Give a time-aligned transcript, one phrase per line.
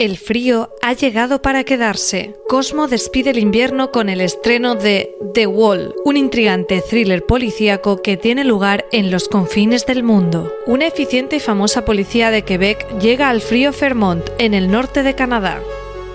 [0.00, 2.34] El frío ha llegado para quedarse.
[2.48, 8.16] Cosmo despide el invierno con el estreno de The Wall, un intrigante thriller policíaco que
[8.16, 10.50] tiene lugar en los confines del mundo.
[10.66, 15.14] Una eficiente y famosa policía de Quebec llega al frío Fairmont, en el norte de
[15.14, 15.60] Canadá.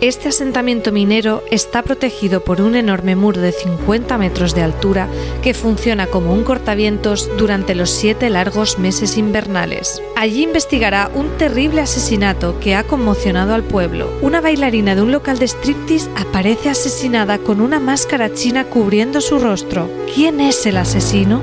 [0.02, 5.08] Este asentamiento minero está protegido por un enorme muro de 50 metros de altura
[5.42, 10.02] que funciona como un cortavientos durante los siete largos meses invernales.
[10.18, 14.10] Allí investigará un terrible asesinato que ha conmocionado al pueblo.
[14.22, 19.40] Una bailarina de un local de striptease aparece asesinada con una máscara china cubriendo su
[19.40, 19.90] rostro.
[20.14, 21.42] ¿Quién es el asesino?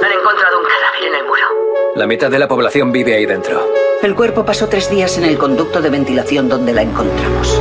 [0.00, 1.94] Han encontrado un cadáver en el muro.
[1.96, 3.83] La mitad de la población vive ahí dentro.
[4.04, 7.58] El cuerpo pasó tres días en el conducto de ventilación donde la encontramos.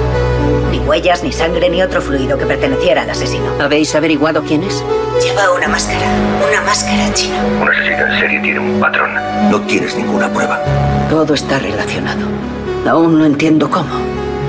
[0.71, 3.45] Ni huellas, ni sangre, ni otro fluido que perteneciera al asesino.
[3.61, 4.83] ¿Habéis averiguado quién es?
[5.23, 6.05] Lleva una máscara.
[6.45, 7.41] Una máscara china.
[7.61, 9.11] Un asesino en serie tiene un patrón.
[9.49, 10.59] No tienes ninguna prueba.
[11.09, 12.27] Todo está relacionado.
[12.85, 14.01] Aún no entiendo cómo,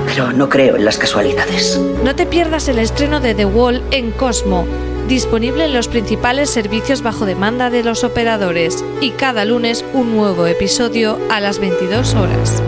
[0.05, 1.79] pero no creo en las casualidades.
[2.03, 4.67] No te pierdas el estreno de The Wall en Cosmo,
[5.07, 10.47] disponible en los principales servicios bajo demanda de los operadores y cada lunes un nuevo
[10.47, 12.63] episodio a las 22 horas.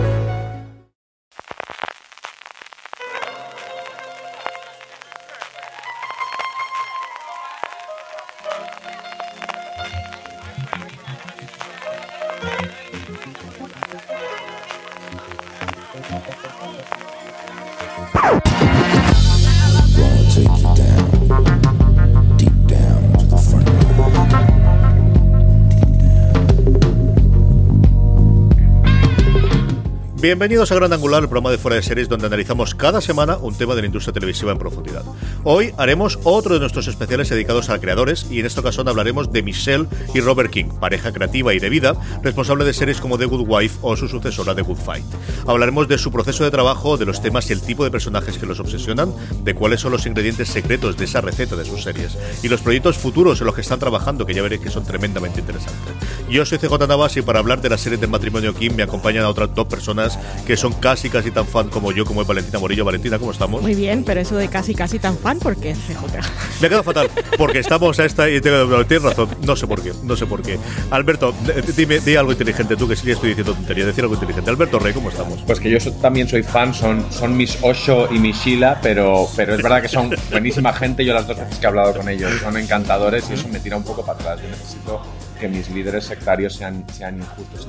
[30.28, 33.56] Bienvenidos a Gran Angular, el programa de fuera de series donde analizamos cada semana un
[33.56, 35.02] tema de la industria televisiva en profundidad.
[35.42, 39.42] Hoy haremos otro de nuestros especiales dedicados a creadores y en esta ocasión hablaremos de
[39.42, 43.46] Michelle y Robert King, pareja creativa y de vida, responsable de series como The Good
[43.48, 45.06] Wife o su sucesora The Good Fight.
[45.46, 48.44] Hablaremos de su proceso de trabajo, de los temas y el tipo de personajes que
[48.44, 49.14] los obsesionan,
[49.44, 52.98] de cuáles son los ingredientes secretos de esa receta de sus series y los proyectos
[52.98, 55.94] futuros en los que están trabajando, que ya veréis que son tremendamente interesantes.
[56.28, 59.24] Yo soy CJ Navas y para hablar de la serie del matrimonio King me acompañan
[59.24, 62.58] a otras dos personas que son casi casi tan fan como yo, como es Valentina
[62.58, 62.84] Morillo.
[62.84, 63.62] Valentina, ¿cómo estamos?
[63.62, 66.20] Muy bien, pero eso de casi casi tan fan, ¿por qué, CJ?
[66.60, 69.82] Me ha quedado fatal, porque estamos a esta y tengo, tienes razón, no sé por
[69.82, 70.58] qué, no sé por qué.
[70.90, 71.34] Alberto,
[71.76, 74.50] dime, di algo inteligente, tú que sí estoy diciendo tontería, decir algo inteligente.
[74.50, 75.40] Alberto Rey, ¿cómo estamos?
[75.46, 79.54] Pues que yo también soy fan, son, son mis Osho y mis Sheila, pero, pero
[79.54, 82.32] es verdad que son buenísima gente, yo las dos veces que he hablado con ellos
[82.40, 84.40] son encantadores y eso me tira un poco para atrás.
[84.42, 85.02] Yo necesito
[85.38, 87.68] que mis líderes sectarios sean, sean injustos.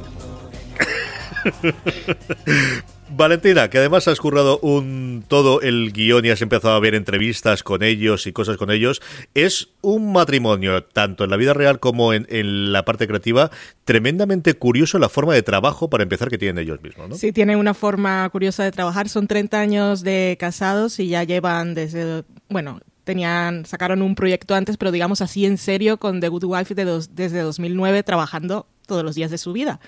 [3.12, 7.64] Valentina, que además has currado un todo el guion y has empezado a ver entrevistas
[7.64, 9.02] con ellos y cosas con ellos,
[9.34, 13.50] es un matrimonio, tanto en la vida real como en, la parte creativa,
[13.84, 17.20] tremendamente curioso la forma de trabajo para empezar que tienen ellos mismos.
[17.20, 19.10] Sí, tienen una forma curiosa de trabajar.
[19.10, 24.78] Son 30 años de casados y ya llevan desde, bueno, tenían, sacaron un proyecto antes,
[24.78, 29.32] pero digamos así en serio, con The Good Wife desde 2009 trabajando todos los días
[29.32, 29.80] de su vida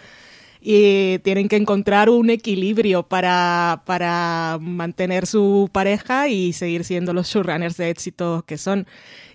[0.61, 7.27] y tienen que encontrar un equilibrio para, para mantener su pareja y seguir siendo los
[7.27, 8.85] showrunners de éxito que son.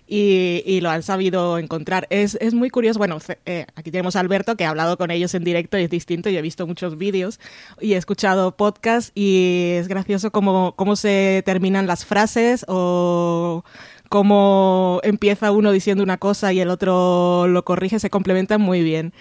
[0.09, 2.07] Y, y, lo han sabido encontrar.
[2.09, 2.97] Es, es muy curioso.
[2.97, 5.89] Bueno, eh, aquí tenemos a Alberto, que ha hablado con ellos en directo y es
[5.89, 6.29] distinto.
[6.29, 7.41] Yo he visto muchos vídeos
[7.81, 13.65] y he escuchado podcasts y es gracioso cómo, cómo se terminan las frases o
[14.07, 17.99] cómo empieza uno diciendo una cosa y el otro lo corrige.
[17.99, 19.11] Se complementan muy bien.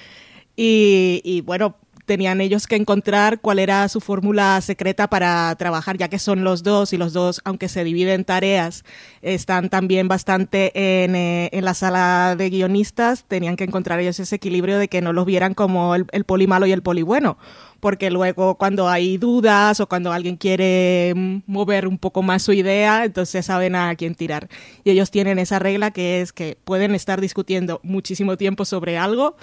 [0.55, 1.77] Y, y bueno,
[2.07, 6.63] tenían ellos que encontrar cuál era su fórmula secreta para trabajar, ya que son los
[6.63, 8.85] dos y los dos, aunque se dividen tareas,
[9.23, 14.37] están también bastante en, eh, en la sala de guionistas, tenían que encontrar ellos ese
[14.37, 17.37] equilibrio de que no los vieran como el, el poli malo y el poli bueno
[17.81, 22.53] porque luego cuando hay dudas o cuando alguien quiere mm, mover un poco más su
[22.53, 24.49] idea, entonces saben a quién tirar.
[24.83, 29.37] Y ellos tienen esa regla que es que pueden estar discutiendo muchísimo tiempo sobre algo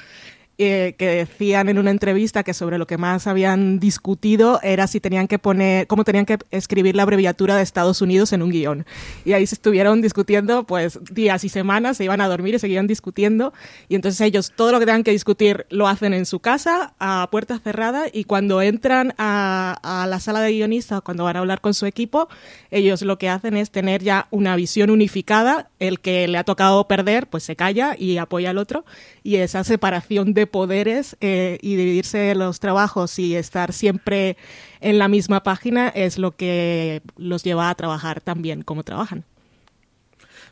[0.59, 4.99] eh, que decían en una entrevista que sobre lo que más habían discutido era si
[4.99, 8.85] tenían que poner, cómo tenían que escribir la abreviatura de Estados Unidos en un guion.
[9.25, 12.85] Y ahí se estuvieron discutiendo pues días y semanas, se iban a dormir y seguían
[12.85, 13.51] discutiendo.
[13.89, 17.27] Y entonces ellos todo lo que tengan que discutir lo hacen en su casa, a
[17.31, 21.61] puerta cerrada, y cuando entran a, a la sala de guionistas, cuando van a hablar
[21.61, 22.29] con su equipo,
[22.69, 26.87] ellos lo que hacen es tener ya una visión unificada, el que le ha tocado
[26.87, 28.85] perder, pues se calla y apoya al otro,
[29.23, 34.37] y esa separación de poderes eh, y dividirse los trabajos y estar siempre
[34.81, 39.25] en la misma página es lo que los lleva a trabajar tan bien como trabajan.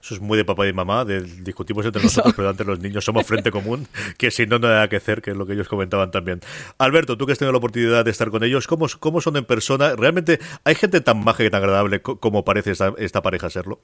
[0.04, 3.06] Eso es muy de papá y mamá, de, discutimos entre nosotros, pero ante los niños
[3.06, 5.54] somos frente común, que si no, no hay nada que hacer, que es lo que
[5.54, 6.42] ellos comentaban también.
[6.78, 9.46] Alberto, tú que has tenido la oportunidad de estar con ellos, ¿cómo, cómo son en
[9.46, 9.96] persona?
[9.96, 13.82] ¿Realmente hay gente tan mágica y tan agradable como parece esta, esta pareja serlo?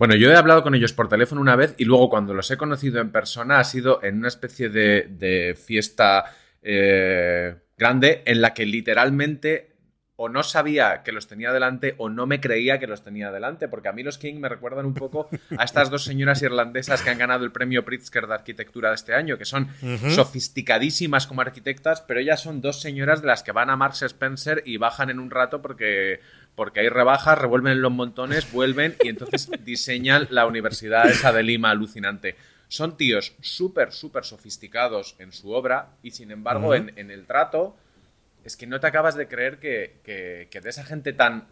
[0.00, 2.56] Bueno, yo he hablado con ellos por teléfono una vez y luego cuando los he
[2.56, 6.24] conocido en persona ha sido en una especie de, fiesta
[6.62, 9.69] eh, grande en la que literalmente
[10.22, 13.68] o no sabía que los tenía delante o no me creía que los tenía delante,
[13.68, 17.08] porque a mí los King me recuerdan un poco a estas dos señoras irlandesas que
[17.08, 19.70] han ganado el premio Pritzker de arquitectura de este año, que son
[20.10, 24.62] sofisticadísimas como arquitectas, pero ellas son dos señoras de las que van a Marks Spencer
[24.66, 26.20] y bajan en un rato porque
[26.54, 31.70] porque hay rebajas, revuelven los montones, vuelven y entonces diseñan la universidad esa de Lima
[31.70, 32.36] alucinante.
[32.68, 37.74] Son tíos súper, súper sofisticados en su obra y sin embargo en, el trato
[38.44, 41.48] es que no te acabas de creer que, de esa gente tan,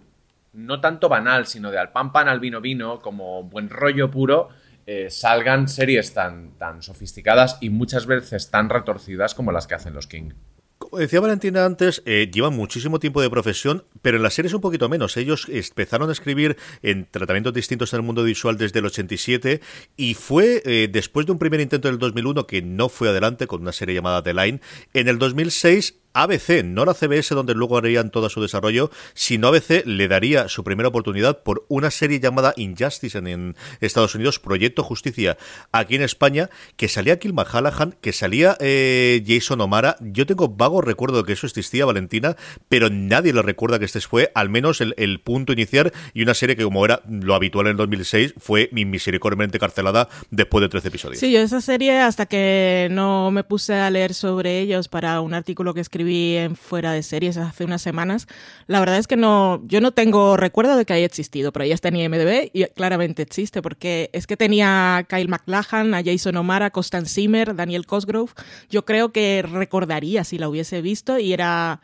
[0.52, 4.49] no tanto banal, sino de al pan pan al vino vino, como buen rollo puro,
[4.87, 9.94] eh, salgan series tan, tan sofisticadas y muchas veces tan retorcidas como las que hacen
[9.94, 10.31] los King.
[10.79, 14.61] Como decía Valentina antes, eh, llevan muchísimo tiempo de profesión, pero en las series un
[14.61, 15.17] poquito menos.
[15.17, 19.61] Ellos empezaron a escribir en tratamientos distintos en el mundo visual desde el 87
[19.96, 23.49] y fue eh, después de un primer intento en el 2001 que no fue adelante
[23.49, 24.61] con una serie llamada The Line.
[24.94, 29.84] En el 2006 ABC, no la CBS donde luego harían todo su desarrollo, sino ABC
[29.84, 35.37] le daría su primera oportunidad por una serie llamada Injustice en, Estados Unidos, Proyecto Justicia,
[35.70, 39.96] aquí en España, que salía Kilma Hallahan, que salía eh, Jason O'Mara.
[40.00, 42.37] Yo tengo vago recuerdo de que eso existía, Valentina,
[42.69, 46.56] pero nadie le recuerda que este fue al menos el, punto inicial y una serie
[46.56, 51.20] que, como era lo habitual en el 2006, fue misericordiamente carcelada después de 13 episodios.
[51.20, 55.34] Sí, yo esa serie, hasta que no me puse a leer sobre ellos para un
[55.34, 58.26] artículo que escribí en Fuera de Series hace unas semanas,
[58.66, 61.75] la verdad es que no, yo no tengo recuerdo de que haya existido, pero ya
[61.75, 66.37] está en IMDb y claramente existe, porque es que tenía a Kyle McLachlan, a Jason
[66.37, 68.32] O'Mara, Costan Zimmer, Daniel Cosgrove.
[68.70, 71.81] Yo creo que recordaría si la hubiese visto y era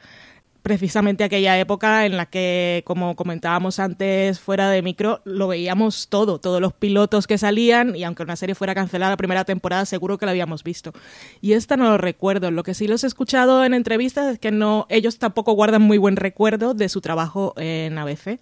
[0.65, 6.41] precisamente aquella época en la que, como comentábamos antes fuera de micro, lo veíamos todo,
[6.41, 10.17] todos los pilotos que salían y aunque una serie fuera cancelada la primera temporada, seguro
[10.17, 10.95] que la habíamos visto.
[11.43, 12.51] Y esta no lo recuerdo.
[12.51, 15.99] Lo que sí los he escuchado en entrevistas es que no, ellos tampoco guardan muy
[15.99, 18.41] buen recuerdo de su trabajo en ABC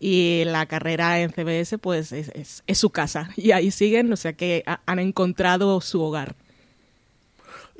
[0.00, 4.64] y la carrera en CBS pues es, su casa y ahí siguen, o sea que
[4.66, 6.34] han encontrado su hogar.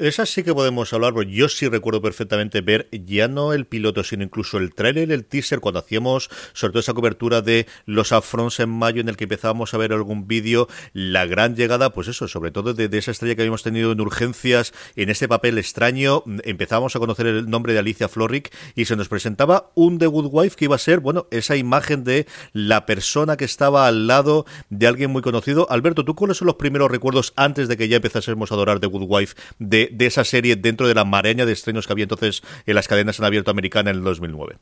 [0.02, 4.02] Esa sí que podemos hablar, porque yo sí recuerdo perfectamente ver ya no el piloto,
[4.02, 8.58] sino incluso el trailer, el teaser, cuando hacíamos sobre todo esa cobertura de los Afrons
[8.58, 12.26] en mayo, en el que empezábamos a ver algún vídeo, la gran llegada, pues eso,
[12.26, 16.96] sobre todo de, esa estrella que habíamos tenido en urgencias, en ese papel extraño, empezábamos
[16.96, 20.56] a conocer el nombre de Alicia Florrick y se nos presentaba un The Good Wife
[20.56, 24.88] que iba a ser, bueno, esa imagen de la persona que estaba al lado de
[24.88, 25.70] alguien muy conocido.
[25.70, 28.88] Alberto, ¿tú cuáles son los primeros recuerdos antes de que ya empezásemos a adorar The
[28.88, 32.42] Good Wife de de, esa serie dentro de la maraña de estrenos que había entonces
[32.66, 34.58] en las cadenas en abierto americana en el 2009.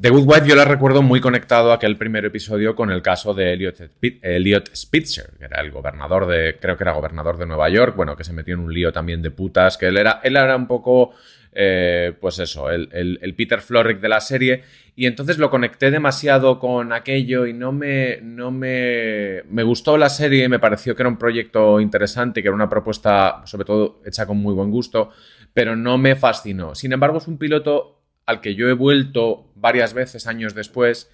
[0.00, 3.34] The Good Wife yo la recuerdo muy conectado a aquel primer episodio con el caso
[3.34, 7.96] de Elliot, Spitzer, que era el gobernador de, creo que era gobernador de Nueva York,
[7.96, 10.56] bueno, que se metió en un lío también de putas, que él era, él era
[10.56, 11.12] un poco,
[11.52, 14.62] eh, pues eso, el, el, Peter Florrick de la serie,
[14.94, 20.10] y entonces lo conecté demasiado con aquello y no me, no me, me gustó la
[20.10, 24.26] serie, me pareció que era un proyecto interesante, que era una propuesta, sobre todo, hecha
[24.26, 25.10] con muy buen gusto,
[25.52, 26.74] pero no me fascinó.
[26.74, 31.10] Sin embargo, es un piloto al que yo he vuelto varias veces años después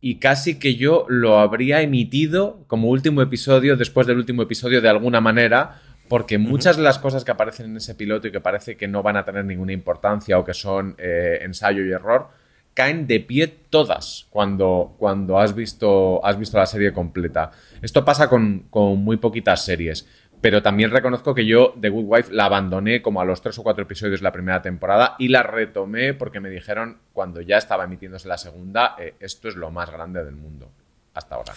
[0.00, 4.88] y casi que yo lo habría emitido como último episodio después del último episodio de
[4.88, 5.80] alguna manera
[6.12, 9.02] porque muchas de las cosas que aparecen en ese piloto y que parece que no
[9.02, 12.28] van a tener ninguna importancia o que son eh, ensayo y error,
[12.74, 17.52] caen de pie todas cuando, cuando has, visto, has visto la serie completa.
[17.80, 20.06] Esto pasa con, con muy poquitas series.
[20.42, 23.62] Pero también reconozco que yo The Good Wife la abandoné como a los tres o
[23.62, 27.84] cuatro episodios de la primera temporada y la retomé porque me dijeron cuando ya estaba
[27.84, 30.70] emitiéndose la segunda, eh, esto es lo más grande del mundo
[31.14, 31.54] hasta ahora.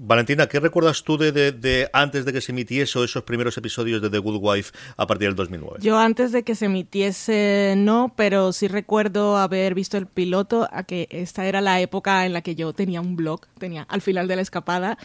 [0.00, 4.18] Valentina, ¿qué recuerdas tú de, antes de que se emitiese esos primeros episodios de The
[4.18, 5.78] Good Wife a partir del 2009?
[5.80, 10.84] Yo antes de que se emitiese no, pero sí recuerdo haber visto el piloto, a
[10.84, 14.28] que esta era la época en la que yo tenía un blog, tenía al final
[14.28, 14.98] de la escapada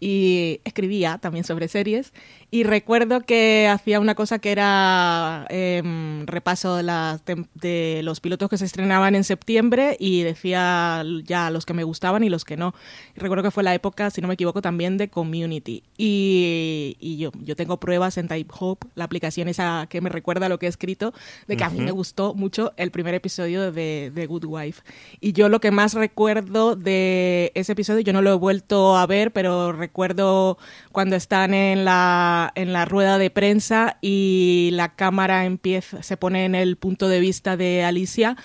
[0.00, 2.12] y escribía también sobre series.
[2.50, 8.56] Y recuerdo que hacía una cosa que era em, repaso de, de, los pilotos que
[8.56, 12.74] se estrenaban en septiembre y decía ya los que me gustaban y los que no.
[13.16, 15.82] recuerdo que fue la época, si no me equivoco, también de Community.
[15.98, 20.48] Y, y yo, yo tengo pruebas en Type Hope, la aplicación esa que me recuerda
[20.48, 21.12] lo que he escrito,
[21.48, 24.82] de que a mí me gustó mucho el primer episodio de, de Good Wife.
[25.20, 29.06] Y yo lo que más recuerdo de ese episodio, yo no lo he vuelto a
[29.06, 35.44] ver, pero recuerdo cuando están en la, en la rueda de prensa y la cámara
[35.44, 38.36] empieza, se pone en el punto de vista de Alicia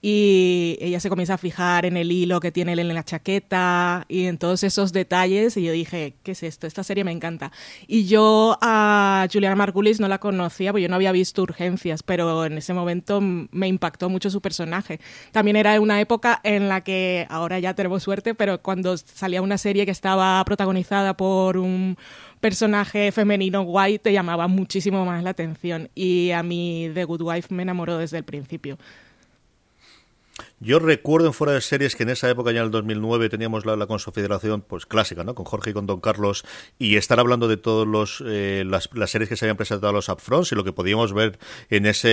[0.00, 4.04] y ella se comienza a fijar en el hilo que tiene él en la chaqueta
[4.08, 6.66] y en todos esos detalles y yo dije, ¿qué es esto?
[6.66, 7.50] Esta serie me encanta.
[7.86, 12.44] Y yo a Juliana Margulis no la conocía porque yo no había visto Urgencias, pero
[12.44, 15.00] en ese momento me impactó mucho su personaje.
[15.32, 19.58] También era una época en la que, ahora ya tenemos suerte, pero cuando salía una
[19.58, 21.96] serie que estaba protagonizada por un
[22.40, 27.52] personaje femenino guay te llamaba muchísimo más la atención y a mí The Good Wife
[27.52, 28.78] me enamoró desde el principio.
[30.60, 33.64] Yo recuerdo en fuera de series que en esa época, ya en el 2009, teníamos
[33.64, 35.36] la, la Consofederación pues clásica, ¿no?
[35.36, 36.44] Con Jorge y con Don Carlos,
[36.80, 40.08] y estar hablando de todas los eh, las, series que se habían presentado a los
[40.08, 41.38] upfronts y lo que podíamos ver
[41.70, 42.08] en ese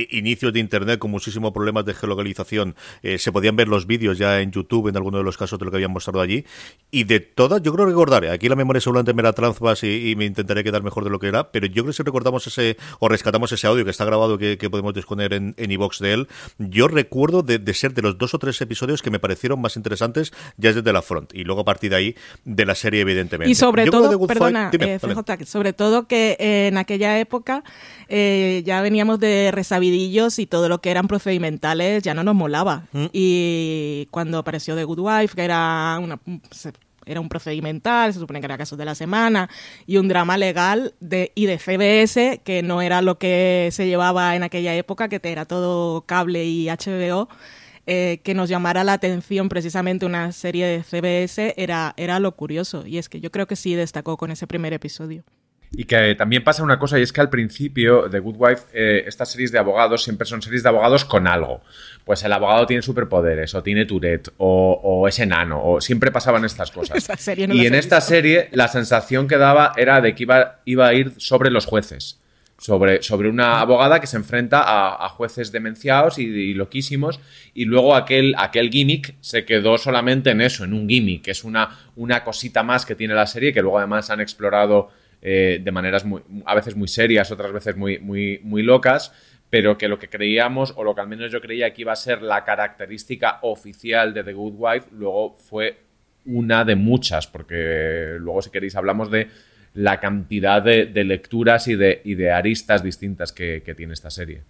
[0.00, 2.74] eh, inicio de Internet con muchísimos problemas de geolocalización.
[3.02, 5.66] Eh, se podían ver los vídeos ya en YouTube, en alguno de los casos de
[5.66, 6.46] lo que habían mostrado allí.
[6.90, 10.14] Y de todas, yo creo que recordaré, aquí la memoria seguramente me la transvas y,
[10.16, 12.78] me intentaré quedar mejor de lo que era, pero yo creo que si recordamos ese,
[12.98, 16.28] o rescatamos ese audio que está grabado que, podemos disponer en, en iVox de él,
[16.58, 20.32] yo recuerdo de ser de los dos o tres episodios que me parecieron más interesantes
[20.56, 23.50] ya desde la front y luego a partir de ahí de la serie evidentemente.
[23.50, 24.98] Y sobre todo, perdona, eh,
[25.44, 27.64] sobre todo que eh, en aquella época
[28.08, 32.84] eh, ya veníamos de resabidillos y todo lo que eran procedimentales ya no nos molaba.
[32.92, 33.06] Mm.
[33.12, 36.18] Y cuando apareció The Good Wife, que era una
[37.06, 39.48] era un procedimental, se supone que era casos de la semana,
[39.86, 44.36] y un drama legal de, y de CBS, que no era lo que se llevaba
[44.36, 47.28] en aquella época, que era todo cable y HBO.
[47.86, 52.86] Eh, que nos llamara la atención precisamente una serie de CBS era, era lo curioso.
[52.86, 55.22] Y es que yo creo que sí destacó con ese primer episodio.
[55.76, 59.04] Y que también pasa una cosa, y es que al principio de Good Wife, eh,
[59.06, 61.62] estas series de abogados siempre son series de abogados con algo.
[62.04, 66.70] Pues el abogado tiene superpoderes, o tiene Tourette, o, es enano, o siempre pasaban estas
[66.70, 67.28] cosas.
[67.36, 71.12] y en esta serie la sensación que daba era de que iba, iba a ir
[71.18, 72.20] sobre los jueces.
[72.64, 74.62] Sobre, sobre, una abogada que se enfrenta
[75.04, 77.20] a, jueces demenciados y, loquísimos
[77.52, 81.44] y luego aquel, aquel gimmick se quedó solamente en eso, en un gimmick, que es
[81.44, 84.88] una, una cosita más que tiene la serie que luego además han explorado
[85.20, 89.12] eh, de maneras muy, a veces muy serias, otras veces muy, muy, muy locas,
[89.50, 91.96] pero que lo que creíamos, o lo que al menos yo creía que iba a
[91.96, 95.80] ser la característica oficial de The Good Wife, luego fue
[96.24, 99.28] una de muchas, porque luego si queréis hablamos de
[99.74, 104.42] la cantidad de, lecturas y de, y de aristas distintas que tiene esta serie.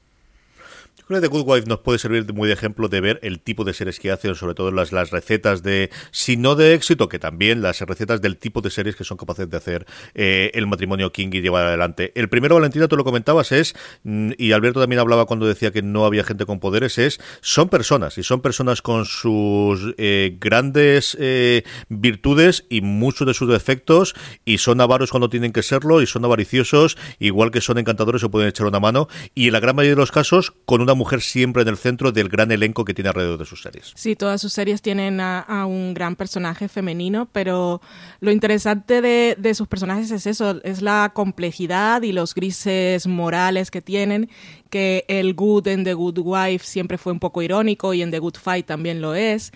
[1.05, 3.39] Yo creo que The Good Wife nos puede servir muy de ejemplo de ver el
[3.39, 7.11] tipo de series que hacen, sobre todo las, las recetas de, si no de éxito,
[7.11, 9.85] que también las recetas del tipo de series que son capaces de hacer
[10.15, 12.11] eh, el matrimonio King y llevar adelante.
[12.15, 15.83] El primero, Valentina, tú lo comentabas, es, mm, y Alberto también hablaba cuando decía que
[15.83, 21.19] no había gente con poderes, es, son personas, y son personas con sus eh, grandes
[21.21, 24.15] eh, virtudes y muchos de sus defectos,
[24.47, 28.31] y son avaros cuando tienen que serlo, y son avariciosos, igual que son encantadores o
[28.31, 31.21] pueden echar una mano, y en la gran mayoría de los casos, con una mujer
[31.21, 33.93] siempre en el centro del gran elenco que tiene alrededor de sus series.
[33.95, 37.81] Sí, todas sus series tienen a, un gran personaje femenino, pero
[38.21, 43.83] lo interesante de, sus personajes es eso, es la complejidad y los grises morales que
[43.83, 44.29] tienen,
[44.71, 48.19] que el good en The Good Wife siempre fue un poco irónico y en The
[48.19, 49.53] Good Fight también lo es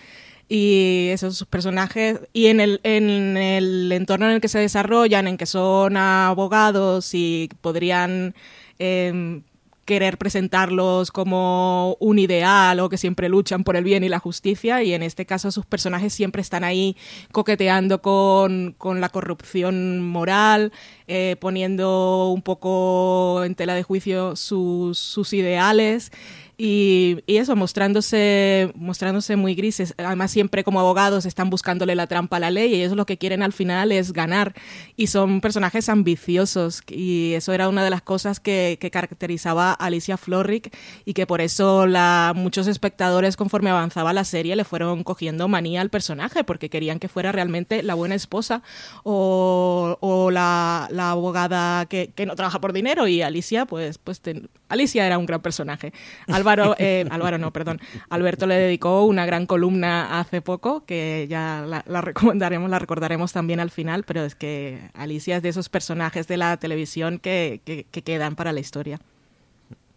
[0.49, 5.37] y esos personajes y en el, en el entorno en el que se desarrollan, en
[5.37, 8.35] que son abogados y podrían
[8.79, 9.43] em,
[9.89, 14.83] querer presentarlos como un ideal o que siempre luchan por el bien y la justicia
[14.83, 16.95] y en este caso sus personajes siempre están ahí
[17.33, 20.73] coqueteando con, la corrupción moral,
[21.07, 26.13] eh, poniendo un poco en tela de juicio sus, sus ideales.
[26.61, 29.95] Y, eso, mostrándose, mostrándose muy grises.
[29.97, 33.17] Además, siempre como abogados están buscándole la trampa a la ley y ellos lo que
[33.17, 34.55] quieren al final es ganar.
[34.97, 36.83] Y son personajes ambiciosos.
[36.89, 40.75] Y eso era una de las cosas que, caracterizaba a Alicia Florrick
[41.05, 45.81] y que por eso la, muchos espectadores, conforme avanzaba la serie, le fueron cogiendo manía
[45.81, 48.63] al personaje porque querían que fuera realmente la buena esposa
[49.05, 53.07] o, la, abogada que, no trabaja por dinero.
[53.07, 54.21] Y Alicia, pues, pues
[54.69, 55.93] Alicia era un gran personaje.
[56.49, 61.65] Álvaro, eh, Álvaro no, perdón, Alberto le dedicó una gran columna hace poco, que ya
[61.67, 66.27] la, recomendaremos, la recordaremos también al final, pero es que Alicia es de esos personajes
[66.27, 67.61] de la televisión que,
[68.05, 68.99] quedan para la historia.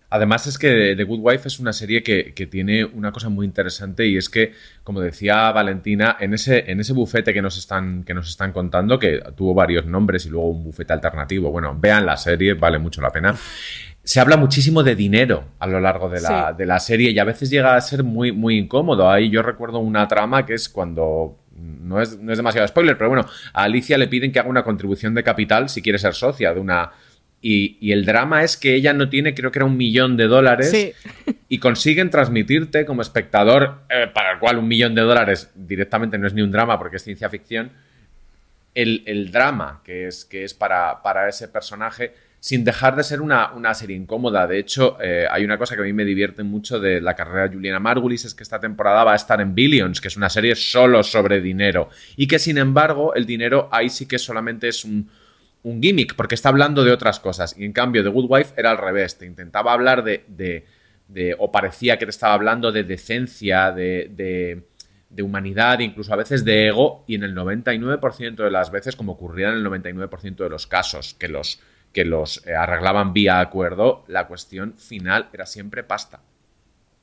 [0.09, 4.05] Además es que The Good Wife es una serie que, tiene una cosa muy interesante
[4.05, 4.51] y es que,
[4.83, 8.99] como decía Valentina, en ese, en ese bufete que nos, están, que nos están contando,
[8.99, 13.01] que tuvo varios nombres y luego un bufete alternativo, bueno, vean la serie, vale mucho
[13.01, 13.37] la pena
[14.03, 17.23] se habla muchísimo de dinero a lo largo de la, de la, serie y a
[17.23, 19.09] veces llega a ser muy, muy incómodo.
[19.09, 21.37] Ahí yo recuerdo una trama que es cuando.
[21.53, 24.63] No es, no es demasiado spoiler, pero bueno, a Alicia le piden que haga una
[24.63, 26.91] contribución de capital si quiere ser socia de una.
[27.43, 30.95] Y, el drama es que ella no tiene, creo que era un millón de dólares.
[31.49, 36.27] Y consiguen transmitirte como espectador, eh, para el cual un millón de dólares directamente no
[36.27, 37.71] es ni un drama porque es ciencia ficción.
[38.73, 43.21] El, el drama que es, que es para, para ese personaje sin dejar de ser
[43.21, 44.47] una, serie incómoda.
[44.47, 47.47] De hecho, eh, hay una cosa que a mí me divierte mucho de la carrera
[47.47, 50.27] de Juliana Margulis, es que esta temporada va a estar en Billions, que es una
[50.27, 51.89] serie solo sobre dinero.
[52.15, 55.07] Y que sin embargo, el dinero ahí sí que solamente es un,
[55.63, 57.55] gimmick, porque está hablando de otras cosas.
[57.55, 61.51] Y en cambio, The Good Wife era al revés, te intentaba hablar de, de, o
[61.51, 64.63] parecía que te estaba hablando de decencia, de, de,
[65.11, 69.11] de humanidad, incluso a veces de ego, y en el 99% de las veces, como
[69.11, 71.61] ocurría en el 99% de los casos, que los
[71.93, 76.21] que los eh, arreglaban vía acuerdo, la cuestión final era siempre pasta.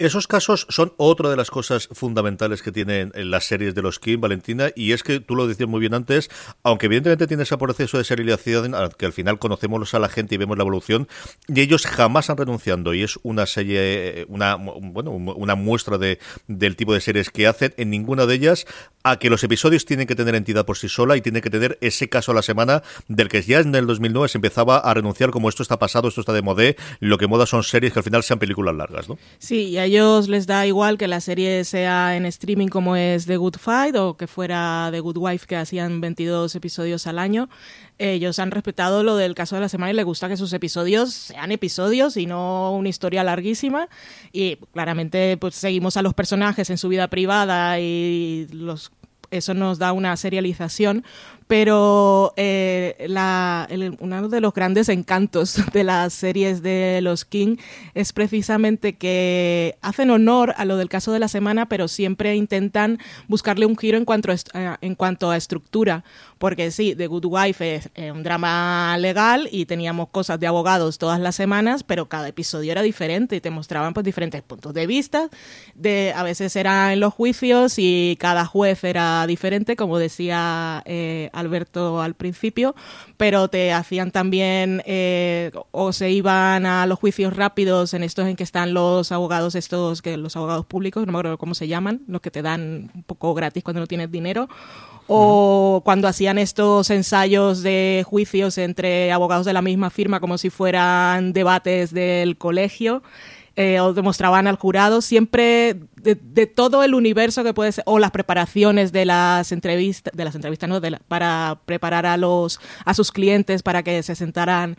[0.01, 3.99] Esos casos son otra de las cosas fundamentales que tienen en las series de los
[3.99, 6.31] Kim, Valentina, y es que tú lo decías muy bien antes,
[6.63, 10.39] aunque evidentemente tiene ese proceso de serialización, que al final conocemos a la gente y
[10.39, 11.09] vemos la evolución,
[11.49, 16.77] y ellos jamás han renunciando, y es una serie, una, bueno, una muestra de, del
[16.77, 18.67] tipo de series que hacen, en ninguna de ellas,
[19.03, 21.77] a que los episodios tienen que tener entidad por sí sola y tienen que tener
[21.81, 25.31] ese caso a la semana del que ya en el 2009 se empezaba a renunciar
[25.31, 28.05] como esto está pasado, esto está de modé, lo que moda son series que al
[28.05, 29.19] final sean películas largas, ¿no?
[29.39, 33.39] Sí, y ellos les da igual que la serie sea en streaming como es The
[33.39, 37.49] Good Fight o que fuera The Good Wife que hacían 22 episodios al año.
[37.97, 41.15] Ellos han respetado lo del caso de la semana y les gusta que sus episodios
[41.15, 43.89] sean episodios y no una historia larguísima.
[44.31, 48.93] Y claramente pues seguimos a los personajes en su vida privada y los
[49.31, 51.05] eso nos da una serialización,
[51.49, 53.09] pero eh,
[54.01, 57.57] uno de los grandes encantos de las series de los King
[57.95, 62.99] es precisamente que hacen honor a lo del caso de la semana, pero siempre intentan
[63.27, 66.05] buscarle un giro en cuanto a, eh, en cuanto a estructura,
[66.37, 70.99] porque sí, The Good Wife es eh, un drama legal y teníamos cosas de abogados
[70.99, 74.87] todas las semanas, pero cada episodio era diferente y te mostraban pues diferentes puntos de
[74.87, 75.31] vista,
[75.75, 80.85] de, a veces era los juicios y cada juez era diferente, como decía
[81.39, 82.75] Alberto al principio,
[83.17, 88.37] pero te hacían también eh, o se iban a los juicios rápidos en estos en
[88.37, 92.03] que están los abogados estos que los abogados públicos, no me acuerdo cómo se llaman,
[92.07, 94.49] los que te dan un poco gratis cuando no tienes dinero
[95.07, 100.51] o cuando hacían estos ensayos de juicios entre abogados de la misma firma como si
[100.51, 103.03] fueran debates del colegio
[103.61, 108.13] eh, o demostraban al jurado, siempre de, todo el universo que puede ser, o las
[108.13, 110.81] preparaciones de las entrevistas, de las entrevistas, ¿no?
[111.09, 114.77] para preparar a los, a sus clientes para que se sentaran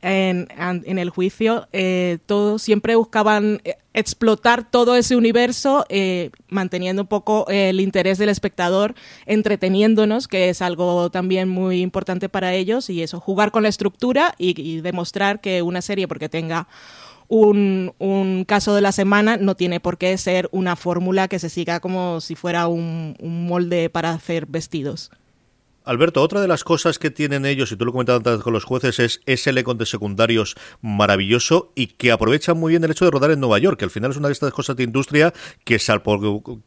[0.00, 5.84] en, en el juicio, eh, todos siempre buscaban eh, explotar todo ese universo,
[6.48, 8.94] manteniendo un poco el interés del espectador,
[9.26, 14.36] entreteniéndonos, que es algo también muy importante para ellos, y eso, jugar con la estructura
[14.38, 16.68] y demostrar que una serie, porque tenga
[17.30, 21.80] un, caso de la semana no tiene por qué ser una fórmula que se siga
[21.80, 25.10] como si fuera un molde para hacer vestidos.
[25.90, 28.62] Alberto, otra de las cosas que tienen ellos, y tú lo comentabas antes con los
[28.62, 33.10] jueces, es ese elenco de secundarios maravilloso y que aprovechan muy bien el hecho de
[33.10, 35.80] rodar en Nueva York, que al final es una de estas cosas de industria que,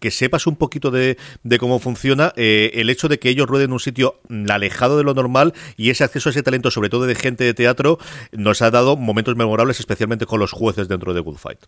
[0.01, 1.17] que sepas un poquito de,
[1.57, 5.13] cómo funciona, eh, el hecho de que ellos rueden en un sitio alejado de lo
[5.13, 7.99] normal y ese acceso a ese talento, sobre todo de gente de teatro,
[8.33, 11.59] nos ha dado momentos memorables, especialmente con los jueces dentro de Good Fight.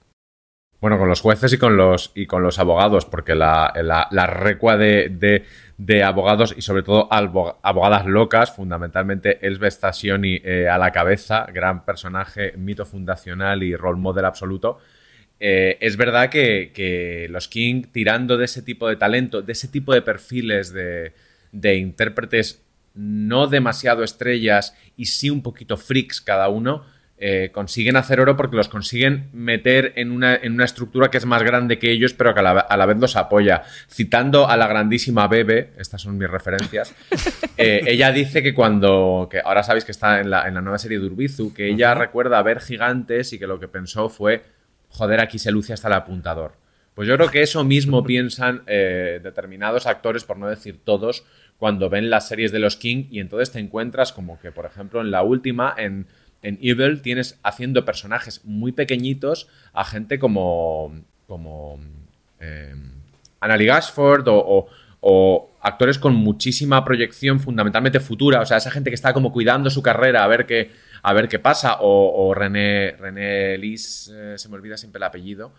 [0.86, 3.74] Bueno, con los jueces y con los, y con los abogados, porque la,
[4.12, 5.43] la, recua de,
[5.80, 11.86] de, abogados y sobre todo abogadas locas, fundamentalmente Elsbeth Stasioni eh, a la cabeza, gran
[11.86, 14.78] personaje, mito fundacional y role model absoluto.
[15.39, 19.67] Eh, es verdad que, que, los King, tirando de ese tipo de talento, de ese
[19.67, 21.13] tipo de perfiles de,
[21.52, 26.86] de intérpretes no demasiado estrellas y sí un poquito freaks cada uno,
[27.17, 31.25] eh, consiguen hacer oro porque los consiguen meter en una, en una, estructura que es
[31.25, 33.63] más grande que ellos, pero que a la, vez los apoya.
[33.89, 36.93] Citando a la grandísima Bebe, estas son mis referencias,
[37.58, 40.78] eh, ella dice que cuando, que ahora sabéis que está en la, en la nueva
[40.78, 44.43] serie de Urbizu, que ella recuerda ver gigantes y que lo que pensó fue,
[44.89, 46.65] joder, aquí se luce hasta el apuntador.
[46.95, 51.25] Pues yo creo que eso mismo piensan eh, determinados actores, por no decir todos,
[51.58, 55.01] cuando ven las series de los King y entonces te encuentras como que, por ejemplo,
[55.01, 56.08] en la última, en
[56.45, 60.93] en Evil tienes haciendo personajes muy pequeñitos a gente como,
[61.25, 61.79] como
[62.39, 62.75] eh,
[63.39, 64.67] Annalie Gashford o,
[65.62, 69.81] actores con muchísima proyección fundamentalmente futura, o sea, esa gente que está como cuidando su
[69.81, 74.55] carrera a ver qué, a ver qué pasa, o, René, René Lis, eh, se me
[74.55, 75.51] olvida siempre el apellido.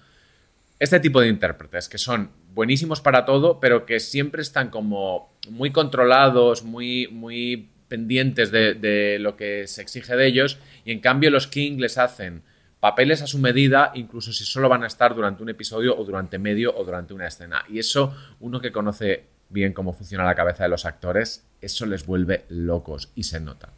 [0.79, 5.73] Este tipo de intérpretes que son buenísimos para todo, pero que siempre están como muy
[5.73, 11.47] controlados, muy, muy pendientes de, lo que se exige de ellos y en cambio los
[11.47, 12.43] King les hacen
[12.81, 16.39] papeles a su medida, incluso si solo van a estar durante un episodio o durante
[16.39, 17.65] medio o durante una escena.
[17.69, 22.07] Y eso, uno que conoce bien cómo funciona la cabeza de los actores, eso les
[22.07, 23.71] vuelve locos y se nota.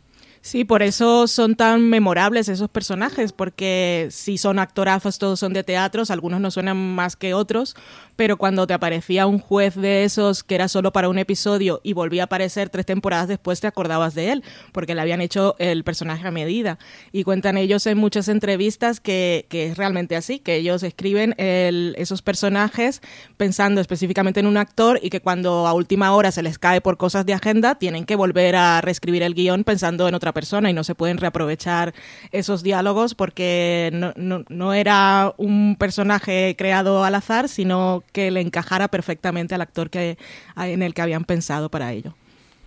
[0.48, 5.62] Sí, por eso son tan memorables esos personajes, porque si son actorazos, todos son de
[5.62, 7.76] teatros, algunos no suenan más que otros,
[8.16, 11.92] pero cuando te aparecía un juez de esos que era solo para un episodio y
[11.92, 15.84] volvía a aparecer tres temporadas después, te acordabas de él, porque le habían hecho el
[15.84, 16.78] personaje a medida.
[17.12, 23.02] Y cuentan ellos en muchas entrevistas que, es realmente así, que ellos escriben esos personajes
[23.36, 26.96] pensando específicamente en un actor y que cuando a última hora se les cae por
[26.96, 30.37] cosas de agenda, tienen que volver a reescribir el guion pensando en otra persona
[30.68, 31.94] y no se pueden reaprovechar
[32.32, 38.88] esos diálogos porque no, no era un personaje creado al azar, sino que le encajara
[38.88, 40.16] perfectamente al actor que,
[40.56, 42.14] en el que habían pensado para ello.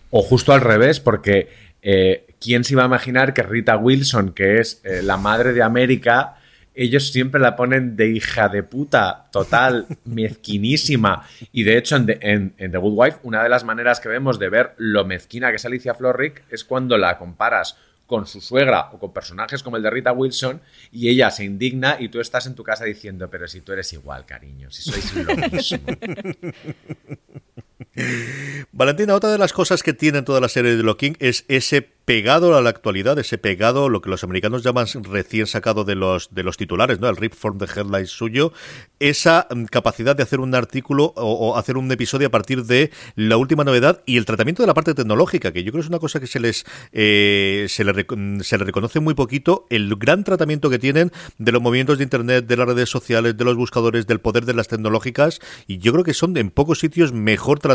[0.10, 1.50] O justo al revés, porque
[1.82, 5.64] eh, ¿quién se iba a imaginar que Rita Wilson, que es eh, la madre de
[5.64, 6.36] América,
[6.84, 11.28] ellos siempre la ponen de hija de puta, total, mezquinísima.
[11.52, 14.74] Y de hecho, en The, Good Wife, una de las maneras que vemos de ver
[14.78, 19.14] lo mezquina que es Alicia Florrick es cuando la comparas con su suegra o con
[19.14, 20.60] personajes como el de Rita Wilson
[20.92, 23.94] y ella se indigna y tú estás en tu casa diciendo, pero si tú eres
[23.94, 25.80] igual, cariño, si sois lo mismo.
[28.72, 32.58] Valentina, otra de las cosas que tienen toda la serie de Locking es ese pegado
[32.58, 36.44] a la actualidad, ese pegado, lo que los americanos llaman recién sacado de los, de
[36.44, 37.08] los titulares, ¿no?
[37.08, 38.54] El rip from the headlines suyo,
[39.00, 43.38] esa mm, capacidad de hacer un artículo o, hacer un episodio a partir de la
[43.38, 46.20] última novedad y el tratamiento de la parte tecnológica, que yo creo es una cosa
[46.20, 47.94] que se les eh, se, le,
[48.44, 52.46] se le reconoce muy poquito, el gran tratamiento que tienen de los movimientos de internet,
[52.46, 56.04] de las redes sociales, de los buscadores, del poder de las tecnológicas, y yo creo
[56.04, 57.71] que son en pocos sitios mejor tratados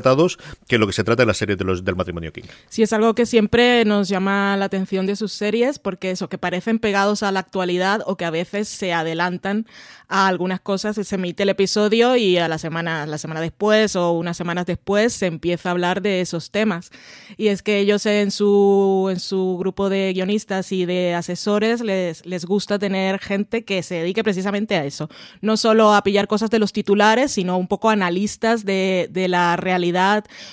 [0.69, 2.45] que lo que se trata en la serie de los, del matrimonio King.
[2.69, 6.39] Sí, es algo que siempre nos llama la atención de sus series porque eso, que
[6.39, 9.67] parecen pegados a la actualidad o que a veces se adelantan
[10.09, 14.13] a algunas cosas, se emite el episodio y a la semana, la semana después o
[14.13, 16.91] unas semanas después se empieza a hablar de esos temas.
[17.37, 22.25] Y es que ellos en su, en su grupo de guionistas y de asesores les,
[22.25, 25.09] les gusta tener gente que se dedique precisamente a eso.
[25.41, 29.57] No solo a pillar cosas de los titulares, sino un poco analistas de, de la
[29.57, 29.86] realidad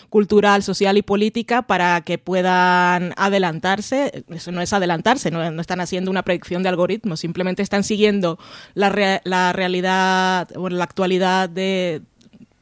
[0.09, 4.25] cultural, social y política para que puedan adelantarse.
[4.29, 8.39] Eso no es adelantarse, no, están haciendo una predicción de algoritmos, simplemente están siguiendo
[8.73, 12.01] la, la realidad o la actualidad de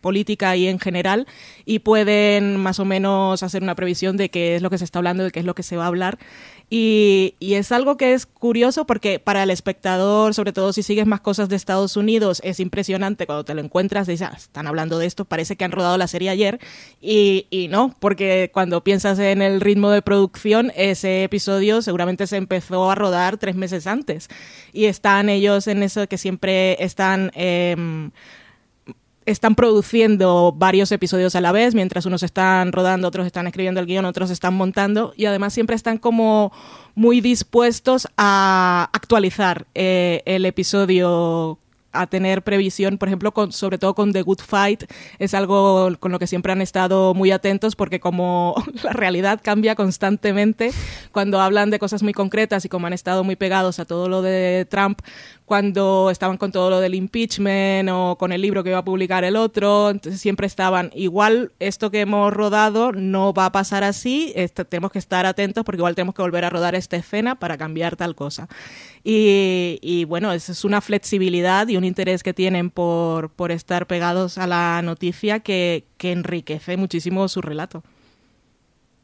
[0.02, 1.28] política y en general
[1.66, 5.00] y pueden más o menos hacer una previsión de qué es lo que se está
[5.00, 6.18] hablando, de qué es lo que se va a hablar
[6.74, 11.20] y, es algo que es curioso porque para el espectador, sobre todo si sigues más
[11.20, 15.06] cosas de Estados Unidos, es impresionante cuando te lo encuentras, dices, ah, están hablando de
[15.06, 16.62] esto, parece que han rodado la serie ayer.
[17.02, 22.38] Y, y no, porque cuando piensas en el ritmo de producción, ese episodio seguramente se
[22.38, 24.30] empezó a rodar tres meses antes.
[24.72, 27.32] Y están ellos en eso que siempre están...
[27.36, 27.76] Eh,
[29.26, 33.86] están produciendo varios episodios a la vez, mientras unos están rodando, otros están escribiendo el
[33.86, 36.52] guion, otros están montando, y además siempre están como
[36.96, 41.60] muy dispuestos a actualizar eh, el episodio
[41.92, 44.84] a tener previsión, por ejemplo, con, sobre todo con The Good Fight,
[45.20, 49.76] es algo con lo que siempre han estado muy atentos porque como la realidad cambia
[49.76, 50.72] constantemente,
[51.12, 54.22] cuando hablan de cosas muy concretas y como han estado muy pegados a todo lo
[54.22, 55.02] de Trump,
[55.46, 59.26] cuando estaban con todo lo del impeachment o con el libro que iba a publicar
[59.26, 64.34] el otro, entonces siempre estaban, igual esto que hemos rodado no va a pasar así,
[64.70, 67.98] tenemos que estar atentos porque igual tenemos que volver a rodar esta escena para cambiar
[67.98, 68.48] tal cosa.
[69.04, 74.38] Y, bueno, eso es una flexibilidad y un interés que tienen por, por estar pegados
[74.38, 77.84] a la noticia que, que enriquece muchísimo su relato.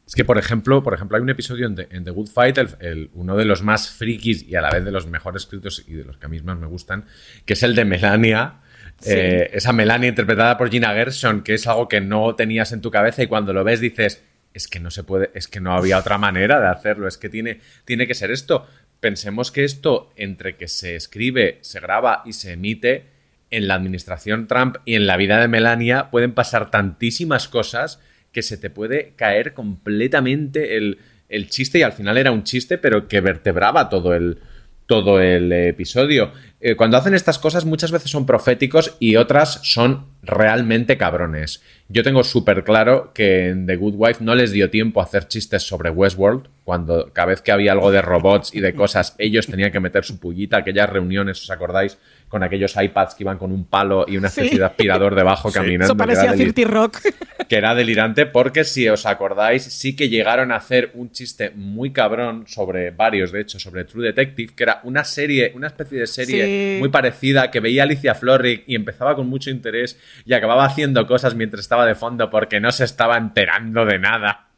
[0.08, 3.36] Es que, por ejemplo, por ejemplo, hay un episodio en The, Good Fight, el, uno
[3.36, 6.16] de los más frikis y a la vez de los mejores escritos y de los
[6.16, 7.04] que a mí más me gustan,
[7.44, 8.60] que es el de Melania.
[9.04, 12.90] Eh, esa Melania interpretada por Gina Gerson, que es algo que no tenías en tu
[12.90, 14.22] cabeza y cuando lo ves dices,
[14.54, 17.28] es que no se puede, es que no había otra manera de hacerlo, es que
[17.28, 18.66] tiene, tiene que ser esto.
[19.00, 23.06] Pensemos que esto, entre que se escribe, se graba y se emite,
[23.50, 28.00] en la administración Trump y en la vida de Melania pueden pasar tantísimas cosas
[28.32, 30.98] que se te puede caer completamente el,
[31.48, 34.38] chiste y al final era un chiste, pero que vertebraba todo el,
[34.88, 36.32] todo el episodio.
[36.60, 41.62] Eh, cuando hacen estas cosas muchas veces son proféticos y otras son realmente cabrones.
[41.88, 45.28] Yo tengo súper claro que en The Good Wife no les dio tiempo a hacer
[45.28, 49.46] chistes sobre Westworld, cuando cada vez que había algo de robots y de cosas, ellos
[49.46, 51.98] tenían que meter su pullita, aquellas reuniones, ¿os acordáis?
[52.28, 55.84] Con aquellos iPads que iban con un palo y una especie de aspirador debajo caminando.
[55.86, 56.98] Eso parecía Cirti Rock.
[57.48, 61.92] Que era delirante porque si os acordáis, sí que llegaron a hacer un chiste muy
[61.92, 66.06] cabrón sobre varios, de hecho, sobre True Detective, que era una serie, una especie de
[66.06, 71.06] serie muy parecida que veía Alicia Florrick y empezaba con mucho interés y acababa haciendo
[71.06, 74.48] cosas mientras estaba de fondo porque no se estaba enterando de nada.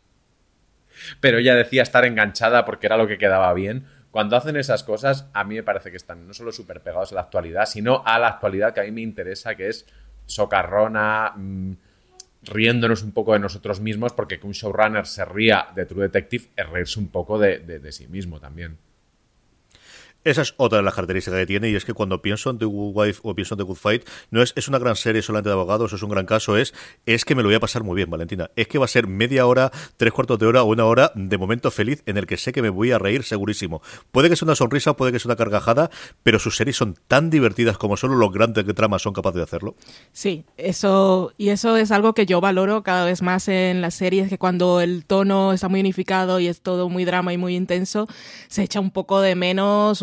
[1.21, 5.29] Pero ella decía estar enganchada porque era lo que quedaba bien cuando hacen esas cosas,
[5.33, 8.19] a mí me parece que están no solo súper pegados a la actualidad, sino a
[8.19, 9.87] la actualidad que a mí me interesa, que es
[10.27, 11.73] socarrona, mm,
[12.43, 16.49] riéndonos un poco de nosotros mismos, porque que un showrunner se ría de True Detective
[16.57, 18.79] es reírse un poco de sí mismo también.
[20.25, 22.65] Esa es otra de las características que tiene y es que cuando pienso en The
[22.67, 25.49] Good Wife o pienso en The Good Fight, no es, es una gran serie solamente
[25.49, 26.75] de abogados, es un gran caso, es,
[27.07, 28.51] es que me lo voy a pasar muy bien, Valentina.
[28.57, 31.39] Es que va a ser media hora, tres cuartos de hora o una hora de
[31.39, 33.83] momento feliz en el que sé que me voy a reír segurísimo.
[34.13, 35.91] Puede que sea una sonrisa, puede que sea una cargajada,
[36.23, 39.75] pero sus series son tan divertidas como solo los grandes tramas son capaces de hacerlo.
[40.13, 44.29] Sí, eso, y eso es algo que yo valoro cada vez más en las series,
[44.29, 48.07] que cuando el tono está muy unificado y es todo muy drama y muy intenso,
[48.49, 50.03] se echa un poco de menos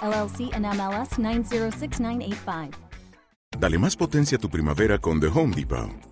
[0.00, 2.70] LLC and MLS 906985.
[3.58, 6.11] Dale más potencia a tu primavera con The Home Depot.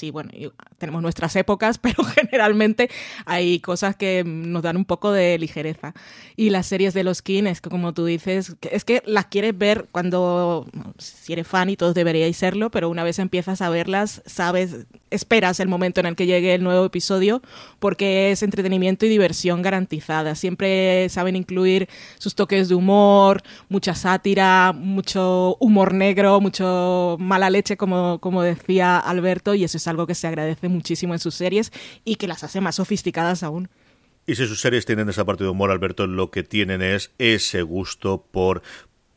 [0.00, 0.30] sí, bueno,
[0.78, 2.90] tenemos nuestras épocas, pero generalmente
[3.26, 5.94] hay cosas que nos dan un poco de ligereza.
[6.36, 9.56] Y las series de los King, es que como tú dices, es que las quieres
[9.56, 10.66] ver cuando,
[10.98, 15.60] si eres fan y todos deberíais serlo, pero una vez empiezas a verlas, sabes, esperas
[15.60, 17.42] el momento en el que llegue el nuevo episodio,
[17.78, 20.34] porque es entretenimiento y diversión garantizada.
[20.34, 27.76] Siempre saben incluir sus toques de humor, mucha sátira, mucho humor negro, mucho mala leche,
[27.76, 31.72] como, como decía Alberto, y eso es algo que se agradece muchísimo en sus series
[32.04, 33.68] y que las hace más sofisticadas aún.
[34.26, 37.62] Y si sus series tienen esa parte de humor, Alberto, lo que tienen es ese
[37.62, 38.62] gusto por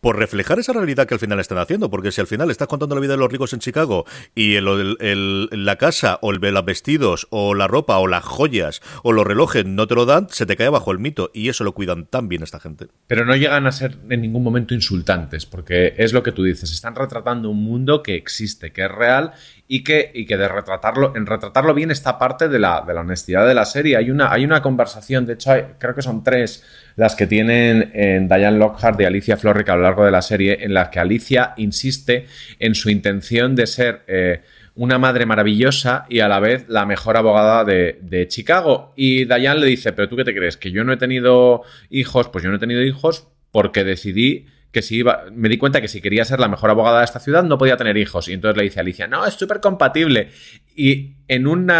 [0.04, 2.94] por reflejar esa realidad que al final están haciendo, porque si al final estás contando
[2.94, 7.68] la vida de los ricos en Chicago y la casa o los vestidos o la
[7.68, 10.92] ropa o las joyas o los relojes no te lo dan, se te cae bajo
[10.92, 12.88] el mito y eso lo cuidan tan bien esta gente.
[13.08, 16.74] Pero no llegan a ser en ningún momento insultantes, porque es lo que tú dices,
[16.74, 19.32] están retratando un mundo que existe, que es real
[19.70, 23.02] y que, y que de retratarlo, en retratarlo bien esta parte de la, de la
[23.02, 23.96] honestidad de la serie.
[23.96, 26.62] Hay una, hay una conversación, de hecho creo que son tres
[26.96, 30.58] las que tienen en Diane Lockhart y Alicia Florrick a lo largo de la serie,
[30.62, 32.28] en las que Alicia insiste
[32.60, 34.42] en su intención de ser eh,
[34.76, 38.94] una madre maravillosa y a la vez la mejor abogada de, Chicago.
[38.96, 42.30] Y Diane le dice, pero tú qué te crees, que yo no he tenido hijos,
[42.30, 45.88] pues yo no he tenido hijos porque decidí que si iba, me di cuenta que
[45.88, 48.28] si quería ser la mejor abogada de esta ciudad no podía tener hijos.
[48.28, 50.30] Y entonces le dice Alicia, no, es súper compatible.
[50.76, 51.72] Y en un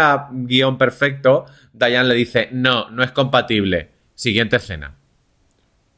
[0.46, 3.90] guion perfecto, Diane le dice, no, no es compatible.
[4.14, 4.94] Siguiente escena.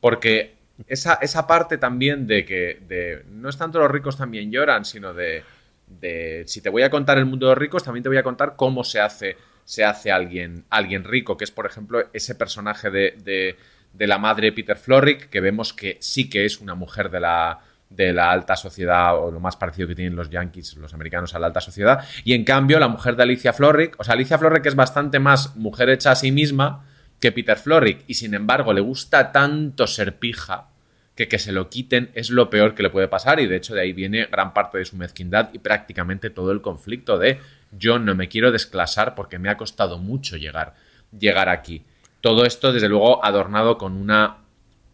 [0.00, 0.56] Porque
[0.86, 5.14] esa, esa parte también de que de, no es tanto los ricos también lloran, sino
[5.14, 5.42] de,
[5.86, 8.22] de, si te voy a contar el mundo de los ricos, también te voy a
[8.22, 12.90] contar cómo se hace, se hace alguien, alguien rico, que es, por ejemplo, ese personaje
[12.90, 13.56] de
[13.96, 17.58] de la madre Peter Florrick, que vemos que sí que es una mujer de la,
[17.88, 21.38] de la alta sociedad o lo más parecido que tienen los yankees, los americanos a
[21.38, 22.04] la alta sociedad.
[22.24, 25.56] Y en cambio, la mujer de Alicia Florrick, o sea, Alicia Florrick es bastante más
[25.56, 26.84] mujer hecha a sí misma
[27.20, 28.04] que Peter Florrick.
[28.06, 30.68] Y sin embargo, le gusta tanto ser pija
[31.16, 33.40] que que se lo quiten es lo peor que le puede pasar.
[33.40, 36.60] Y de hecho, de ahí viene gran parte de su mezquindad y prácticamente todo el
[36.60, 37.40] conflicto de
[37.72, 40.74] yo no me quiero desclasar porque me ha costado mucho llegar,
[41.18, 41.82] llegar aquí.
[42.20, 44.38] Todo esto, desde luego, adornado con una,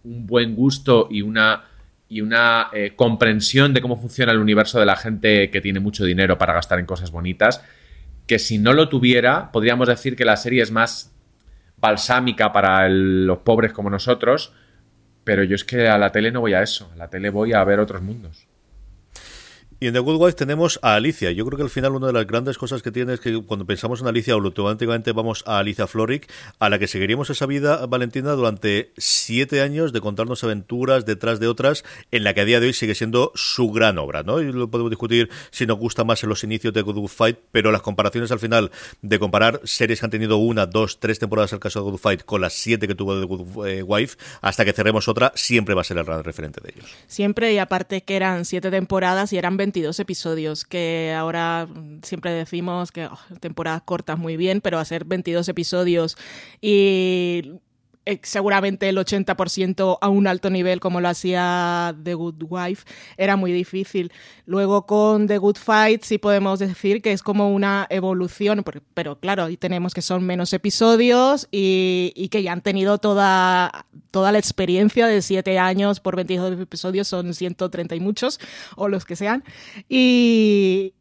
[0.05, 1.65] un buen gusto y una,
[2.09, 6.05] y una eh, comprensión de cómo funciona el universo de la gente que tiene mucho
[6.05, 7.65] dinero para gastar en cosas bonitas,
[8.27, 11.13] que si no lo tuviera, podríamos decir que la serie es más
[11.83, 14.55] balsámica para los pobres como nosotros,
[15.25, 17.53] pero yo es que a la tele no voy a eso, a la tele voy
[17.53, 18.47] a ver otros mundos.
[19.83, 21.33] Y en The Good Wife tenemos a Alicia.
[21.33, 23.67] Yo creo que al final una de las grandes cosas que tiene es que cuando
[23.67, 28.31] pensamos en Alicia, automáticamente vamos a Alicia Florrick, a la que seguiríamos esa vida, Valentina,
[28.31, 32.69] durante siete años de contarnos aventuras detrás de otras, en la que a día de
[32.69, 34.41] hoy sigue siendo su gran obra, ¿no?
[34.41, 37.73] Y lo podemos discutir si nos gusta más en los inicios de Good Fight, pero
[37.73, 41.59] las comparaciones al final de comparar series que han tenido una, dos, tres temporadas, el
[41.59, 45.09] caso de Good Fight, con las siete que tuvo The Good Wife, hasta que cerremos
[45.09, 46.89] otra, siempre va a ser el gran referente de ellos.
[47.09, 51.67] Siempre, y aparte que eran siete temporadas y eran 20 22 episodios, que ahora
[52.03, 56.19] siempre decimos que oh, temporadas cortas muy bien, pero a ser 22 episodios
[56.61, 57.53] y
[58.05, 62.85] eh, seguramente el 80% a un alto nivel como lo hacía The Good Wife
[63.17, 64.13] era muy difícil.
[64.45, 69.45] Luego con The Good Fight sí podemos decir que es como una evolución, pero claro,
[69.45, 75.07] ahí tenemos que son menos episodios y, que ya han tenido toda, toda la experiencia
[75.07, 78.41] de 7 años por 22 episodios, son 130 y muchos,
[78.75, 79.45] o los que sean.
[79.89, 80.93] Y,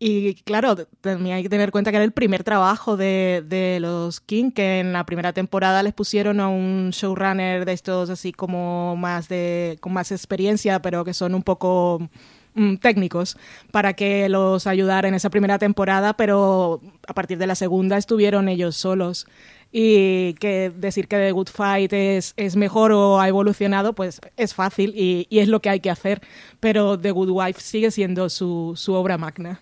[0.43, 4.19] claro, también hay que tener en cuenta que era el primer trabajo de, de los
[4.19, 8.95] King, que en la primera temporada les pusieron a un showrunner de estos así como
[8.95, 12.10] más de con más experiencia, pero que son un poco
[12.56, 13.38] mm, técnicos
[13.71, 18.49] para que los ayudara en esa primera temporada, pero a partir de la segunda estuvieron
[18.49, 19.27] ellos solos.
[19.73, 24.54] Y que decir que The Good Fight es, es mejor o ha evolucionado, pues es
[24.54, 26.21] fácil y, y, es lo que hay que hacer.
[26.60, 29.62] Pero The Good Wife sigue siendo su, su obra magna.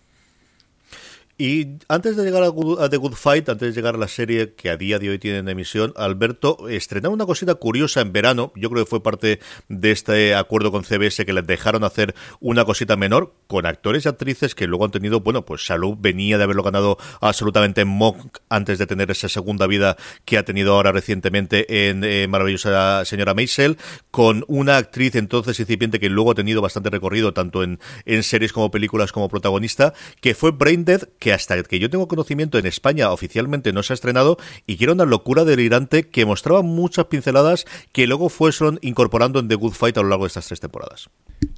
[1.41, 4.69] Y antes de llegar a, The Good Fight, antes de llegar a la serie que
[4.69, 8.52] a día de hoy tiene en emisión, Alberto estrenó una cosita curiosa en verano.
[8.58, 12.65] Yo creo que fue parte de este acuerdo con CBS que les dejaron hacer una
[12.65, 16.43] cosita menor con actores y actrices que luego han tenido, bueno, pues Salud venía de
[16.43, 20.91] haberlo ganado absolutamente en Mock antes de tener esa segunda vida que ha tenido ahora
[20.91, 23.78] recientemente en eh, Maravillosa Señora Maisel,
[24.12, 28.52] con una actriz entonces incipiente que luego ha tenido bastante recorrido tanto en, en series
[28.52, 33.12] como películas como protagonista, que fue Braindead, que hasta que yo tengo conocimiento en España
[33.12, 37.65] oficialmente no se ha estrenado y que era una locura delirante que mostraba muchas pinceladas
[37.92, 41.10] que luego fueron incorporando en The Good Fight a lo largo de estas tres temporadas.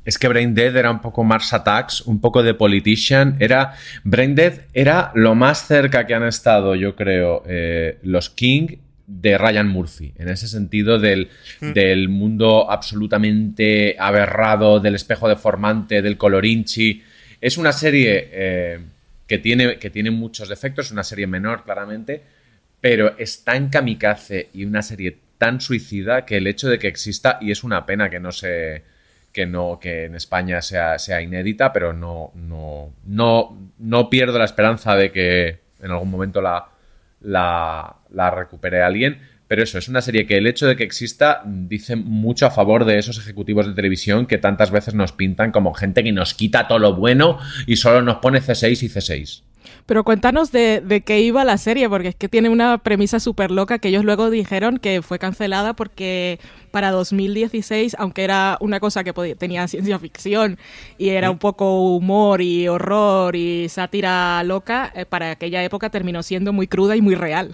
[0.06, 3.38] Es que Brain Dead era un poco Mars Attacks, un poco de Politician.
[3.40, 8.78] Era, Brain Dead era lo más cerca que han estado, yo creo, eh, los King
[9.08, 11.30] de Ryan Murphy, en ese sentido del,
[11.60, 11.74] mm.
[11.74, 17.04] del, mundo absolutamente aberrado, del espejo deformante, del colorinchi.
[17.42, 18.80] Es una serie eh,
[19.32, 22.22] que tiene, que tiene muchos defectos, una serie menor claramente,
[22.82, 27.38] pero es tan kamikaze y una serie tan suicida que el hecho de que exista,
[27.40, 28.84] y es una pena que no se
[29.32, 34.44] que no que en España sea, sea inédita, pero no, no, no, no pierdo la
[34.44, 36.68] esperanza de que en algún momento la,
[37.22, 39.18] la, la recupere alguien.
[39.52, 42.86] Pero eso, es una serie que el hecho de que exista dice mucho a favor
[42.86, 46.70] de esos ejecutivos de televisión que tantas veces nos pintan como gente que nos quita
[46.70, 47.38] todo lo bueno
[47.68, 49.42] y solo nos pone C6 y C6.
[49.86, 53.78] Pero cuéntanos de, qué iba la serie, porque es que tiene una premisa súper loca
[53.80, 56.40] que ellos luego dijeron que fue cancelada porque
[56.72, 60.60] para 2016, aunque era una cosa que tenía ciencia ficción
[60.98, 66.24] y era un poco humor y horror y sátira loca, eh, para aquella época terminó
[66.24, 67.52] siendo muy cruda y muy real.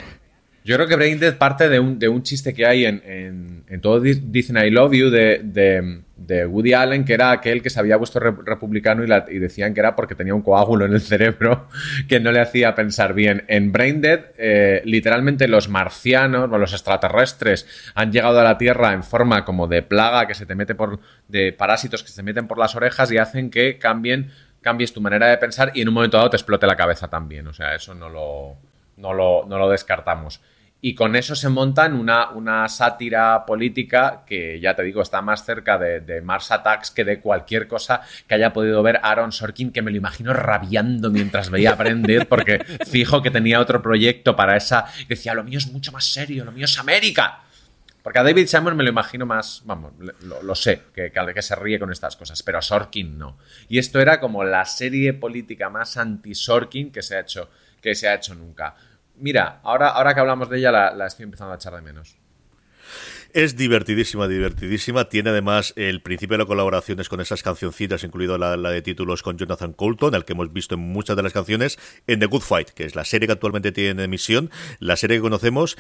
[0.68, 3.02] Yo creo que Brain Dead parte de un, de un chiste que hay en,
[3.70, 5.40] en, todo Dicen I Love You de,
[6.18, 9.96] de, Woody Allen, que era aquel que se había puesto republicano y, decían que era
[9.96, 11.70] porque tenía un coágulo en el cerebro
[12.10, 13.46] que no le hacía pensar bien.
[13.48, 17.66] En Brain Dead, eh, literalmente los marcianos o los extraterrestres
[17.96, 21.00] han llegado a la Tierra en forma como de plaga que se te mete por.
[21.30, 25.00] de parásitos que se te meten por las orejas y hacen que cambien cambies tu
[25.00, 27.48] manera de pensar y en un momento dado te explote la cabeza también.
[27.48, 28.58] O sea, eso no lo,
[28.98, 30.42] no lo, no lo descartamos.
[30.80, 35.44] Y con eso se montan una, una sátira política que, ya te digo, está más
[35.44, 39.82] cerca de, Mars Attacks que de cualquier cosa que haya podido ver Aaron Sorkin, que
[39.82, 44.86] me lo imagino rabiando mientras veía aprender, porque fijo que tenía otro proyecto para esa.
[45.00, 47.42] Y decía, lo mío es mucho más serio, lo mío es América.
[48.04, 51.80] Porque a David Simon me lo imagino más, vamos, lo, sé, que, que, se ríe
[51.80, 53.38] con estas cosas, pero a Sorkin no.
[53.68, 57.50] Y esto era como la serie política más anti-Sorkin que se ha hecho,
[57.82, 58.76] que se ha hecho nunca
[59.20, 62.18] mira, ahora, ahora que hablamos de ella la, estoy empezando a echar de menos.
[63.34, 65.10] Es divertidísima, divertidísima.
[65.10, 69.22] Tiene además el principio de las colaboraciones con esas cancioncitas, incluido la, la, de títulos
[69.22, 72.42] con Jonathan Colton, el que hemos visto en muchas de las canciones, en The Good
[72.42, 74.50] Fight, que es la serie que actualmente tiene en emisión,
[74.80, 75.78] la serie que conocemos.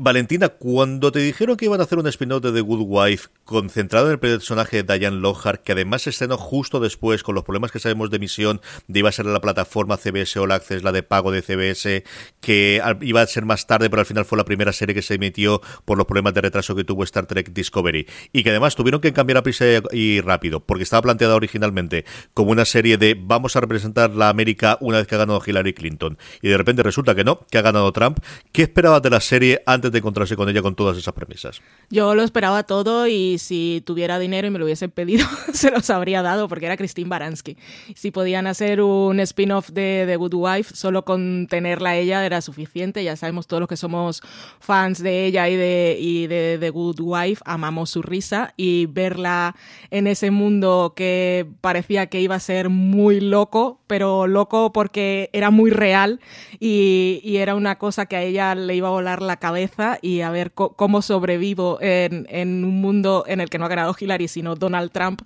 [0.00, 4.06] Valentina, cuando te dijeron que iban a hacer un spin-off de The Good Wife concentrado
[4.06, 7.72] en el personaje de Diane Lockhart, que además se estrenó justo después con los problemas
[7.72, 11.02] que sabemos de emisión, de iba a ser la plataforma CBS All Access, la de
[11.02, 12.04] pago de CBS,
[12.40, 15.14] que iba a ser más tarde, pero al final fue la primera serie que se
[15.14, 19.00] emitió por los problemas de retraso que tuvo Star Trek Discovery, y que además tuvieron
[19.00, 23.56] que cambiar a prisa y rápido, porque estaba planteada originalmente como una serie de vamos
[23.56, 27.16] a representar la América una vez que ha ganado Hillary Clinton, y de repente resulta
[27.16, 28.20] que no, que ha ganado Trump.
[28.52, 31.60] ¿Qué esperabas de la serie antes de encontrarse con ella con todas esas premisas.
[31.90, 35.88] Yo lo esperaba todo y si tuviera dinero y me lo hubiesen pedido, se los
[35.90, 37.56] habría dado porque era Christine Baranski.
[37.94, 43.04] Si podían hacer un spin-off de The Good Wife, solo con tenerla ella era suficiente.
[43.04, 44.22] Ya sabemos todos los que somos
[44.60, 49.54] fans de ella y de, y de The Good Wife, amamos su risa y verla
[49.90, 55.50] en ese mundo que parecía que iba a ser muy loco, pero loco porque era
[55.50, 56.20] muy real
[56.60, 59.67] y, y era una cosa que a ella le iba a volar la cabeza
[60.02, 64.28] y a ver cómo sobrevivo en, un mundo en el que no ha ganado Hillary,
[64.28, 65.22] sino Donald Trump.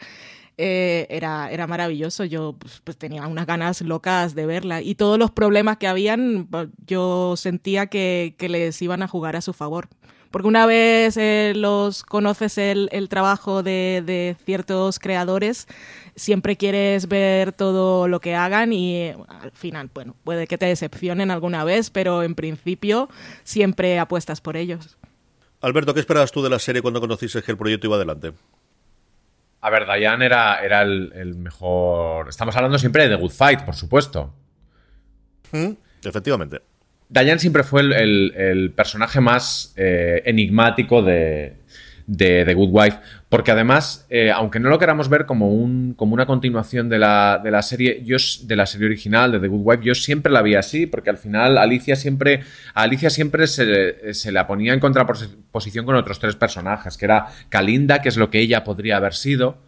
[0.59, 2.24] Eh, era, era maravilloso.
[2.24, 4.82] Yo pues, pues, tenía unas ganas locas de verla.
[4.82, 6.49] Y todos los problemas que habían,
[6.86, 9.88] yo sentía que, les iban a jugar a su favor.
[10.30, 15.68] Porque una vez eh, los conoces el, trabajo de, ciertos creadores,
[16.16, 21.30] siempre quieres ver todo lo que hagan y al final, bueno, puede que te decepcionen
[21.30, 23.08] alguna vez, pero en principio
[23.44, 24.96] siempre apuestas por ellos.
[25.60, 28.32] Alberto, ¿qué esperabas tú de la serie cuando conociste que el proyecto iba adelante?
[29.60, 32.28] A ver, Diane era, era el, mejor.
[32.28, 34.34] Estamos hablando siempre de The Good Fight, por supuesto.
[35.52, 35.70] Mm,
[36.02, 36.62] efectivamente.
[37.08, 41.58] Diane siempre fue el, personaje más eh, enigmático de,
[42.07, 42.98] de The Good Wife,
[43.28, 47.40] porque además, eh, aunque no lo queramos ver como, un, como una continuación de la,
[47.42, 50.42] de la serie, yo, de la serie original de The Good Wife, yo siempre la
[50.42, 52.42] vi así, porque al final Alicia siempre,
[52.74, 58.03] Alicia siempre se, se la ponía en contraposición con otros tres personajes, que era Kalinda,
[58.03, 59.59] que es lo que ella podría haber sido,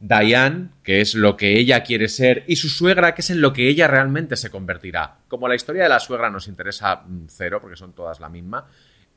[0.00, 3.52] Diane, que es lo que ella quiere ser, y su suegra, que es en lo
[3.52, 5.16] que ella realmente se convertirá.
[5.26, 8.66] Como la historia de la suegra nos interesa mm, cero, porque son todas la misma,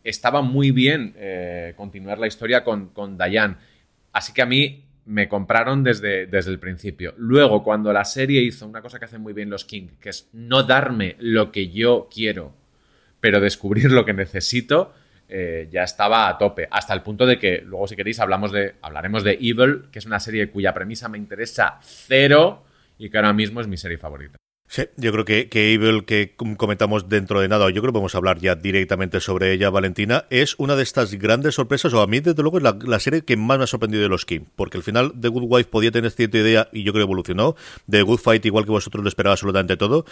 [0.03, 3.55] estaba muy bien eh, continuar la historia con, con Diane.
[4.11, 7.13] Así que a mí me compraron desde, desde el principio.
[7.17, 10.29] Luego, cuando la serie hizo una cosa que hacen muy bien los King, que es
[10.33, 12.53] no darme lo que yo quiero,
[13.19, 14.93] pero descubrir lo que necesito,
[15.27, 16.67] eh, ya estaba a tope.
[16.69, 20.05] Hasta el punto de que, luego si queréis, hablamos de, hablaremos de Evil, que es
[20.05, 22.63] una serie cuya premisa me interesa cero
[22.97, 24.37] y que ahora mismo es mi serie favorita.
[24.71, 28.15] Sí, yo creo que, que Evil, que comentamos dentro de nada, yo creo que vamos
[28.15, 32.07] a hablar ya directamente sobre ella, Valentina, es una de estas grandes sorpresas, o a
[32.07, 34.77] mí desde luego es la, serie que más me ha sorprendido de los Kim, porque
[34.77, 37.57] al final The Good Wife podía tener cierta idea, y yo creo que evolucionó,
[37.89, 40.05] The Good Fight igual que vosotros lo esperaba absolutamente todo,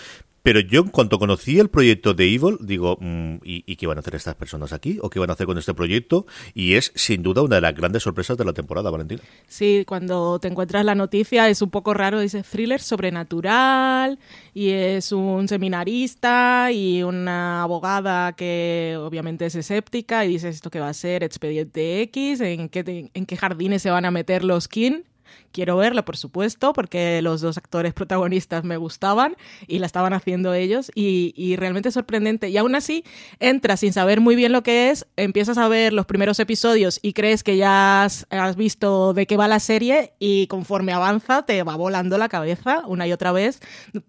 [0.43, 4.01] Pero yo, en cuanto conocí el proyecto de Evil, digo, mm, ¿y, qué van a
[4.01, 4.97] hacer estas personas aquí?
[5.01, 6.25] ¿O qué van a hacer con este proyecto?
[6.53, 9.21] Y es, sin duda, una de las grandes sorpresas de la temporada, Valentina.
[9.47, 14.17] Sí, cuando te encuentras la noticia es un poco raro, dice thriller sobrenatural,
[14.53, 20.79] y es un seminarista y una abogada que obviamente es escéptica, y dices, ¿esto qué
[20.79, 21.23] va a ser?
[21.23, 25.05] Expediente X, ¿en qué, en qué jardines se van a meter los Kin?
[25.51, 29.35] Quiero verla, por supuesto, porque los dos actores protagonistas me gustaban
[29.67, 32.49] y la estaban haciendo ellos y, realmente sorprendente.
[32.49, 33.03] Y aún así,
[33.39, 37.13] entras sin saber muy bien lo que es, empiezas a ver los primeros episodios y
[37.13, 38.25] crees que ya has,
[38.55, 43.07] visto de qué va la serie y conforme avanza te va volando la cabeza una
[43.07, 43.59] y otra vez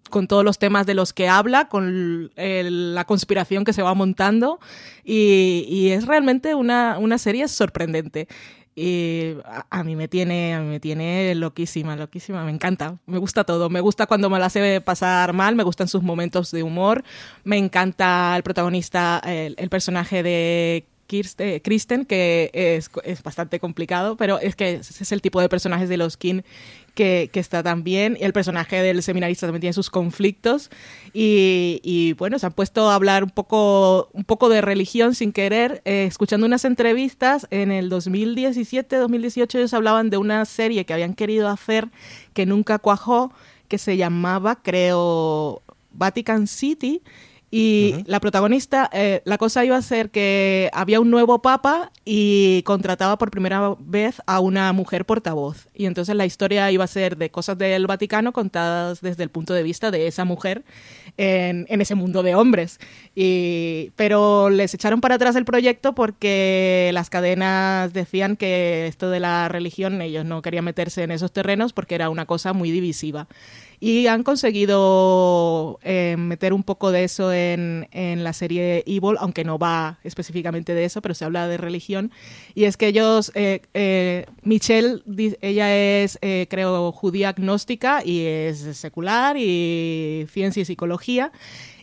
[0.09, 4.61] con todos los temas de los que habla, con la conspiración que se va montando
[5.05, 8.29] y, es realmente una, una serie sorprendente.
[8.77, 9.35] Y
[9.71, 13.69] a, mí me tiene, a mí me tiene loquísima, loquísima, me encanta, me gusta todo,
[13.69, 17.03] me gusta cuando me la hace pasar mal, me gustan sus momentos de humor,
[17.43, 20.87] me encanta el protagonista, el, personaje de
[21.63, 25.97] Kristen, que es, es, bastante complicado, pero es que es el tipo de personajes de
[25.97, 26.43] los King
[26.95, 28.17] que, está también.
[28.21, 30.71] El personaje del seminarista también tiene sus conflictos.
[31.13, 35.83] Y, bueno, se han puesto a hablar un poco, un poco de religión sin querer.
[35.85, 41.15] Eh, escuchando unas entrevistas en el 2017, 2018, ellos hablaban de una serie que habían
[41.15, 41.89] querido hacer
[42.35, 43.33] que nunca cuajó,
[43.69, 45.63] que se llamaba, creo,
[45.93, 47.03] Vatican City
[47.53, 52.63] y la protagonista, eh, la cosa iba a ser que había un nuevo papa y
[52.63, 55.67] contrataba por primera vez a una mujer portavoz.
[55.75, 59.53] Y entonces la historia iba a ser de cosas del Vaticano contadas desde el punto
[59.53, 60.63] de vista de esa mujer
[61.17, 62.79] en, en ese mundo de hombres.
[63.17, 69.19] Y, pero les echaron para atrás el proyecto porque las cadenas decían que esto de
[69.19, 73.27] la religión, ellos no querían meterse en esos terrenos porque era una cosa muy divisiva
[73.81, 79.43] y han conseguido eh, meter un poco de eso en, en, la serie Evil, aunque
[79.43, 82.13] no va específicamente de eso, pero se habla de religión.
[82.55, 85.03] Y es que ellos, eh, eh, Michelle,
[85.41, 86.19] ella es,
[86.49, 91.33] creo, judía agnóstica y es secular y ciencia y psicología.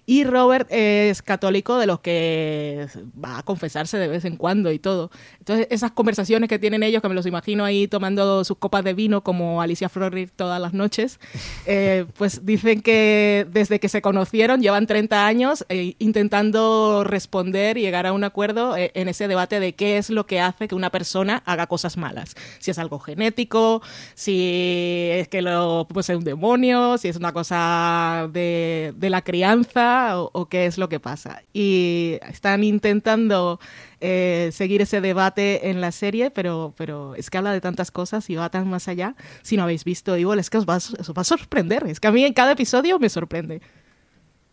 [0.10, 2.88] Y Robert es católico de los que
[3.22, 5.12] va a confesarse de vez en cuando y todo.
[5.40, 8.94] Entonces, esas conversaciones que tienen ellos, que me los imagino ahí tomando sus copas de
[8.94, 11.20] vino como Alicia Florrier todas las noches,
[11.66, 17.82] eh, pues dicen que desde que se conocieron llevan 30 años eh, intentando responder y
[17.82, 20.76] llegar a un acuerdo eh, en ese debate de qué es lo que hace que
[20.76, 22.34] una persona haga cosas malas.
[22.60, 23.82] Si es algo genético,
[24.16, 29.22] si es que lo pues, es un demonio, si es una cosa de, de la
[29.22, 31.42] crianza o, qué es lo que pasa.
[31.54, 33.60] Y están intentando
[34.00, 38.30] eh, seguir ese debate en la serie, pero, pero es que habla de tantas cosas
[38.30, 39.16] y va tan más allá.
[39.42, 41.86] Si no habéis visto igual es que os va, va a sorprender.
[41.88, 43.62] Es que a mí en cada episodio me sorprende.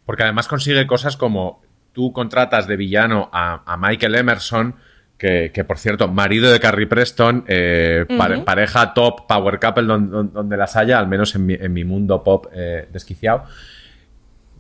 [0.04, 4.74] Porque además consigue cosas como tú contratas de villano a, Michael Emerson,
[5.16, 8.04] que, por cierto, marido de Carrie Preston, eh,
[8.44, 12.46] pareja top, power couple donde, las haya, al menos en mi, en mi mundo pop
[12.52, 13.44] eh, desquiciado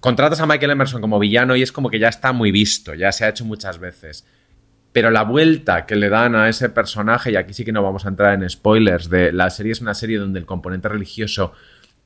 [0.04, 3.10] contratas a Michael Emerson como villano y es como que ya está muy visto, ya
[3.10, 4.26] se ha hecho muchas veces.
[4.92, 8.04] Pero la vuelta que le dan a ese personaje, y aquí sí que no vamos
[8.04, 11.52] a entrar en spoilers, de la serie es una serie donde el componente religioso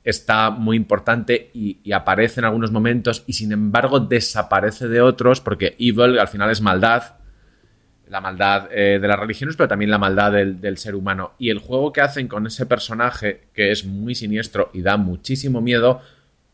[0.05, 5.75] está muy importante y, aparece en algunos momentos y sin embargo desaparece de otros porque
[5.77, 7.17] evil al final es maldad,
[8.07, 11.33] la maldad eh, de las religiones, pero también la maldad del, del, ser humano.
[11.37, 15.59] Y el juego que hacen con ese personaje, que es muy siniestro y da muchísimo
[15.59, 16.01] miedo,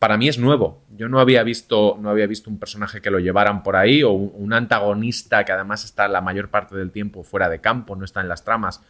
[0.00, 0.82] para mí es nuevo.
[0.96, 4.12] Yo no había visto, no había visto un personaje que lo llevaran por ahí o
[4.12, 8.20] un, antagonista que además está la mayor parte del tiempo fuera de campo, no está
[8.20, 8.80] en las tramas.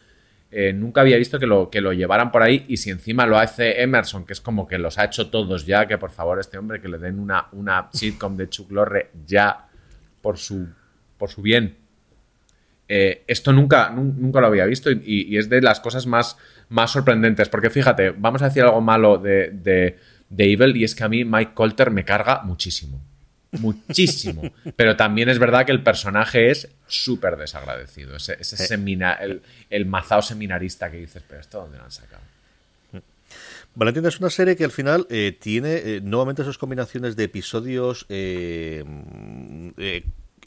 [0.49, 3.37] Eh, nunca había visto que lo, que lo llevaran por ahí y si encima lo
[3.37, 6.57] hace Emerson, que es como que los ha hecho todos ya, que por favor este
[6.57, 9.67] hombre que le den una, una sitcom de Chuck Lorre ya
[10.21, 10.67] por su,
[11.17, 11.75] por su bien.
[12.89, 16.37] Eh, esto nunca, nunca lo había visto y, es de las cosas más,
[16.69, 19.97] más sorprendentes, porque fíjate, vamos a decir algo malo de de
[20.29, 23.01] Evil y es que a mí Mike Colter me carga muchísimo.
[23.51, 24.41] Muchísimo.
[24.75, 28.15] Pero también es verdad que el personaje es súper desagradecido.
[28.15, 28.37] Ese,
[28.73, 32.21] el, el mazao seminarista que dices, pero ¿esto dónde lo han sacado?
[33.75, 38.07] Valentina es una serie que al final eh, tiene eh, nuevamente esas combinaciones de episodios
[38.09, 38.83] eh,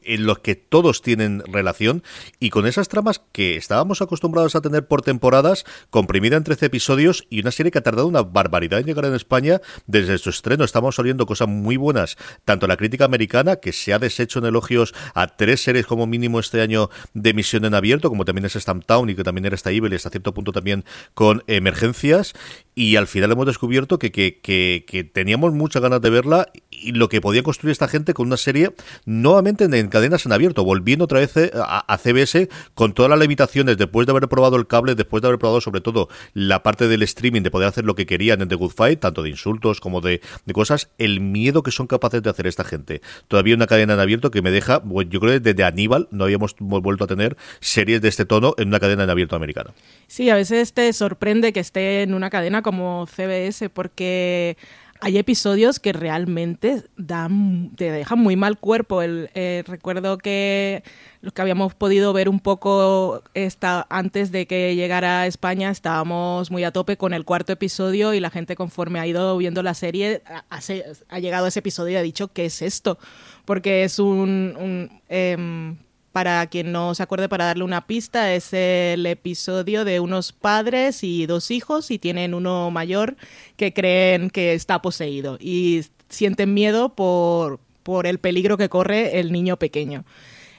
[0.05, 2.03] en los que todos tienen relación
[2.39, 7.27] y con esas tramas que estábamos acostumbrados a tener por temporadas, comprimida en 13 episodios
[7.31, 10.65] y una serie que ha tardado una barbaridad en llegar en España desde su estreno.
[10.65, 14.95] Estamos oliendo cosas muy buenas, tanto la crítica americana, que se ha deshecho en elogios
[15.15, 19.11] a tres series como mínimo este año de emisión en abierto, como también es Stamptown
[19.11, 20.85] y que también era esta Evil hasta cierto punto también
[21.15, 22.35] con emergencias
[22.75, 27.09] y al final hemos descubierto que, que, que, teníamos muchas ganas de verla y lo
[27.09, 28.75] que podía construir esta gente con una serie
[29.05, 33.77] nuevamente en, cadenas en abierto, volviendo otra vez eh, a, CBS con todas las limitaciones
[33.77, 37.03] después de haber probado el cable, después de haber probado sobre todo la parte del
[37.03, 40.01] streaming, de poder hacer lo que querían en The Good Fight, tanto de insultos como
[40.01, 43.03] de, de cosas, el miedo que son capaces de hacer esta gente.
[43.29, 46.55] Todavía una cadena en abierto que me deja, yo creo que desde Aníbal no habíamos
[46.59, 49.73] vuelto a tener series de este tono en una cadena en abierto americana.
[50.07, 54.57] Sí, a veces te sorprende que esté en una cadena como CBS porque
[55.01, 59.03] hay episodios que realmente dan, te dejan muy mal cuerpo.
[59.03, 60.83] El, eh, recuerdo que
[61.21, 66.51] los que habíamos podido ver un poco esta, antes de que llegara a España estábamos
[66.51, 69.75] muy a tope con el cuarto episodio y la gente conforme ha ido viendo la
[69.75, 72.99] serie ha, llegado a ese episodio y ha dicho ¿qué es esto?
[73.45, 74.91] Porque es un...
[75.09, 75.77] Em,
[76.13, 81.05] para quien no se acuerde, para darle una pista, es el episodio de unos padres
[81.05, 83.17] y dos hijos y tienen uno mayor
[83.57, 89.33] que creen que está poseído y sienten miedo por, por el peligro que corre el
[89.33, 90.05] niño pequeño.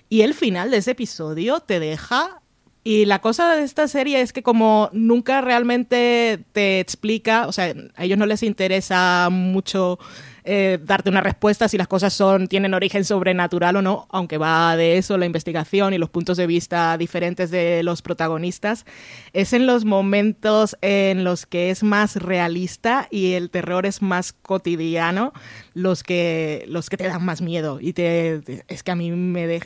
[0.09, 2.37] Y el final de ese episodio te deja...
[2.83, 7.75] Y la cosa de esta serie es que como nunca realmente te explica, o sea,
[7.95, 9.99] a ellos no les interesa mucho
[10.43, 14.75] eh, darte una respuesta si las cosas son tienen origen sobrenatural o no, aunque va
[14.75, 18.85] de eso la investigación y los puntos de vista diferentes de los protagonistas,
[19.33, 24.33] es en los momentos en los que es más realista y el terror es más
[24.33, 25.33] cotidiano
[25.73, 29.11] los que los que te dan más miedo y te, es que a mí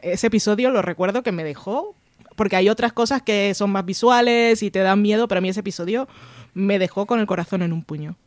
[0.01, 1.95] ese episodio lo recuerdo que me dejó
[2.35, 5.49] porque hay otras cosas que son más visuales y te dan miedo, pero a mí
[5.49, 6.07] ese episodio
[6.53, 8.17] me dejó con el corazón en un puño.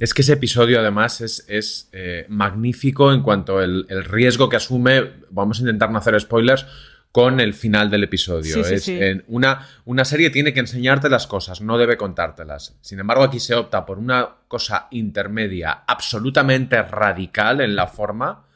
[0.00, 5.12] Es que ese episodio además es, eh, magnífico en cuanto al el riesgo que asume,
[5.30, 6.66] vamos a intentar no hacer spoilers,
[7.10, 8.64] con el final del episodio.
[8.64, 8.90] es,
[9.26, 12.76] una, una serie tiene que enseñarte las cosas, no debe contártelas.
[12.80, 18.46] Sin embargo, aquí se opta por una cosa intermedia absolutamente radical en la forma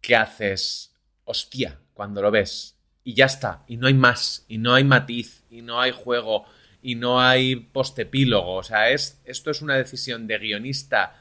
[0.00, 0.92] que haces,
[1.24, 2.76] hostia, cuando lo ves.
[3.04, 6.44] Y ya está, y no hay más, y no hay matiz, y no hay juego
[6.84, 8.56] y no hay postepílogo.
[8.56, 11.16] O sea, es, esto es una decisión de guionista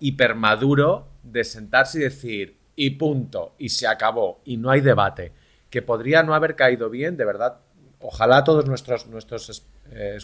[0.00, 5.30] hipermaduro de sentarse y decir, y punto, y se acabó, y no hay debate.
[5.70, 7.60] Que podría no haber caído bien, de verdad.
[8.00, 10.18] Ojalá todos nuestros, nuestros eh,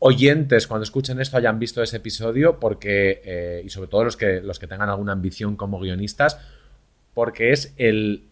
[0.00, 4.42] oyentes cuando escuchen esto hayan visto ese episodio, porque, eh, y sobre todo los que,
[4.42, 6.38] los que tengan alguna ambición como guionistas,
[7.14, 8.28] porque es el...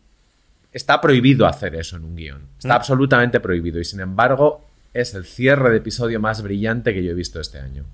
[0.71, 2.49] Está prohibido hacer eso en un guion.
[2.59, 2.77] Está mm.
[2.77, 3.81] absolutamente prohibido.
[3.81, 7.59] Y sin embargo, es el cierre de episodio más brillante que yo he visto este
[7.59, 7.87] año.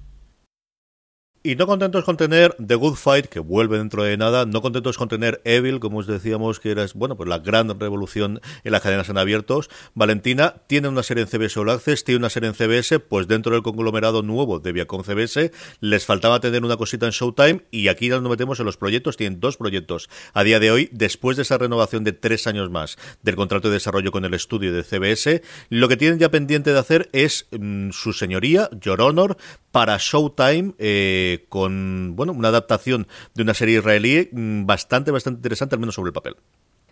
[1.40, 4.98] Y no contentos con tener The Good Fight, que vuelve dentro de nada, no contentos
[4.98, 8.82] con tener Evil, como os decíamos, que era bueno, pues la gran revolución en las
[8.82, 9.70] cadenas en abiertos.
[9.94, 13.52] Valentina tiene una serie en CBS All Access, tiene una serie en CBS, pues dentro
[13.52, 18.08] del conglomerado nuevo de Viacom CBS, les faltaba tener una cosita en Showtime, y aquí
[18.08, 21.56] nos metemos en los proyectos, tienen dos proyectos a día de hoy, después de esa
[21.56, 25.88] renovación de tres años más del contrato de desarrollo con el estudio de CBS, lo
[25.88, 29.36] que tienen ya pendiente de hacer es mm, su señoría, Your Honor,
[29.70, 35.74] para Showtime, eh, con bueno una adaptación de una serie israelí mm, bastante, bastante interesante,
[35.74, 36.36] al menos sobre el papel.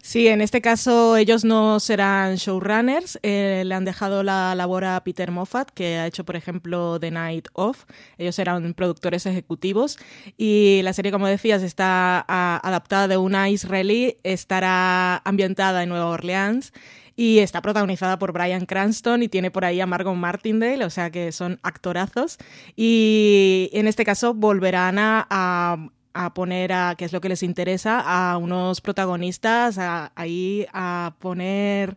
[0.06, 5.02] Sí, en este caso ellos no serán showrunners, eh, le han dejado la labor a
[5.02, 7.86] Peter Moffat, que ha hecho, por ejemplo, The Night Of.
[8.16, 9.98] Ellos serán productores ejecutivos
[10.36, 16.06] y la serie, como decías, está ah, adaptada de una israelí, estará ambientada en Nueva
[16.06, 16.72] Orleans
[17.16, 21.10] y está protagonizada por Brian Cranston y tiene por ahí a Margot Martindale, o sea
[21.10, 22.36] que son actorazos.
[22.76, 25.90] Y en este caso volverán a,
[26.34, 29.78] poner a, que es lo que les interesa, a unos protagonistas
[30.14, 31.96] ahí a poner,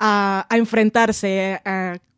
[0.00, 1.60] a, enfrentarse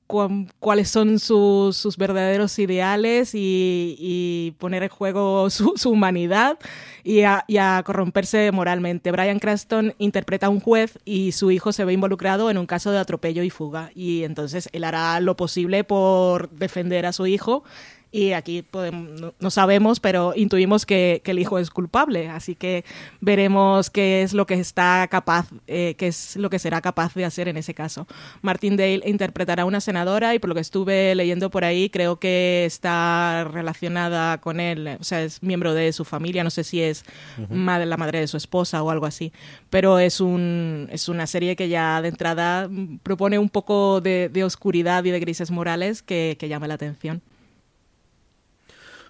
[0.06, 6.58] a, cuáles son sus, verdaderos ideales y, poner en juego su, humanidad
[7.04, 9.10] y a, corromperse moralmente.
[9.10, 12.90] Brian Cranston interpreta a un juez y su hijo se ve involucrado en un caso
[12.90, 17.64] de atropello y fuga y entonces él hará lo posible por defender a su hijo
[18.16, 22.82] y aquí podemos, no, sabemos, pero intuimos que, el hijo es culpable, así que
[23.20, 27.26] veremos qué es lo que está capaz, eh, qué es lo que será capaz de
[27.26, 28.06] hacer en ese caso.
[28.40, 32.18] Martin Dale interpretará a una senadora y por lo que estuve leyendo por ahí, creo
[32.18, 36.80] que está relacionada con él, o sea, es miembro de su familia, no sé si
[36.80, 37.04] es
[37.50, 39.30] madre, la madre de su esposa o algo así,
[39.68, 42.70] pero es, un, es una serie que ya de entrada
[43.02, 47.20] propone un poco de, oscuridad y de grises morales que, que llama la atención.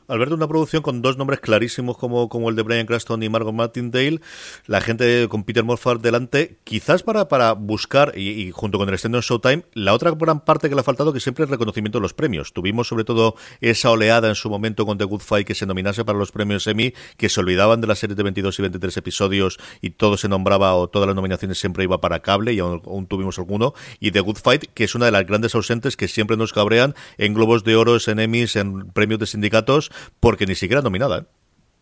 [0.08, 3.28] Al ver una producción con dos nombres clarísimos como, como el de Brian Cranston y
[3.28, 4.20] Margot Martindale,
[4.66, 9.20] la gente con Peter Moffat delante, quizás para, para buscar, y, junto con el extended
[9.20, 12.14] Showtime, la otra gran parte que le ha faltado que siempre es reconocimiento de los
[12.14, 12.52] premios.
[12.52, 16.04] Tuvimos sobre todo esa oleada en su momento con The Good Fight que se nominase
[16.04, 19.58] para los premios Emmy, que se olvidaban de las series de 22 y 23 episodios
[19.80, 23.38] y todo se nombraba o todas las nominaciones siempre iba para cable y aún, tuvimos
[23.38, 23.74] alguno.
[23.98, 26.94] Y The Good Fight, que es una de las grandes ausentes que siempre nos cabrean
[27.18, 29.90] en Globos de Oro, en Emmys, en premios de sindicatos
[30.20, 31.18] porque ni siquiera nominada.
[31.18, 31.24] ¿eh?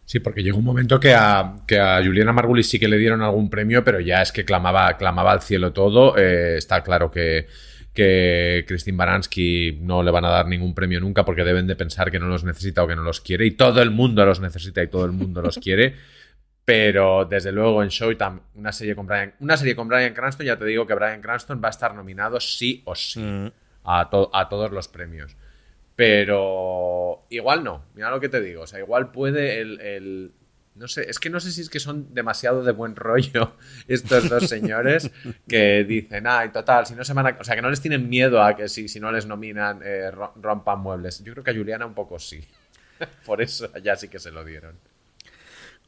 [0.05, 3.23] Sí, porque llegó un momento que a, que a Juliana Margulis sí que le dieron
[3.23, 6.17] algún premio, pero ya es que clamaba, clamaba al cielo todo.
[6.19, 7.47] Eh, está claro que,
[7.95, 12.11] que Christine Baranski no le van a dar ningún premio nunca porque deben de pensar
[12.11, 13.47] que no los necesita o que no los quiere.
[13.47, 15.95] Y todo el mundo los necesita y todo el mundo los quiere.
[16.67, 20.59] Pero desde luego en Showtime, una serie con Brian, una serie con Brian Cranston, ya
[20.59, 23.53] te digo que Brian Cranston va a estar nominado sí o sí mm.
[23.85, 24.01] a,
[24.33, 25.37] a todos los premios.
[25.97, 28.63] Pero igual no, mira lo que te digo.
[28.63, 30.33] O sea, igual puede el,
[30.75, 33.57] no sé, es que no sé si es que son demasiado de buen rollo
[33.89, 35.11] estos dos señores
[35.49, 37.37] que dicen, ay, total, si no se van a...
[37.41, 40.11] O sea, que no les tienen miedo a que si, si no les nominan eh,
[40.11, 41.23] rompan muebles.
[41.23, 42.45] Yo creo que a Juliana un poco sí.
[43.27, 44.77] Por eso ya sí que se lo dieron.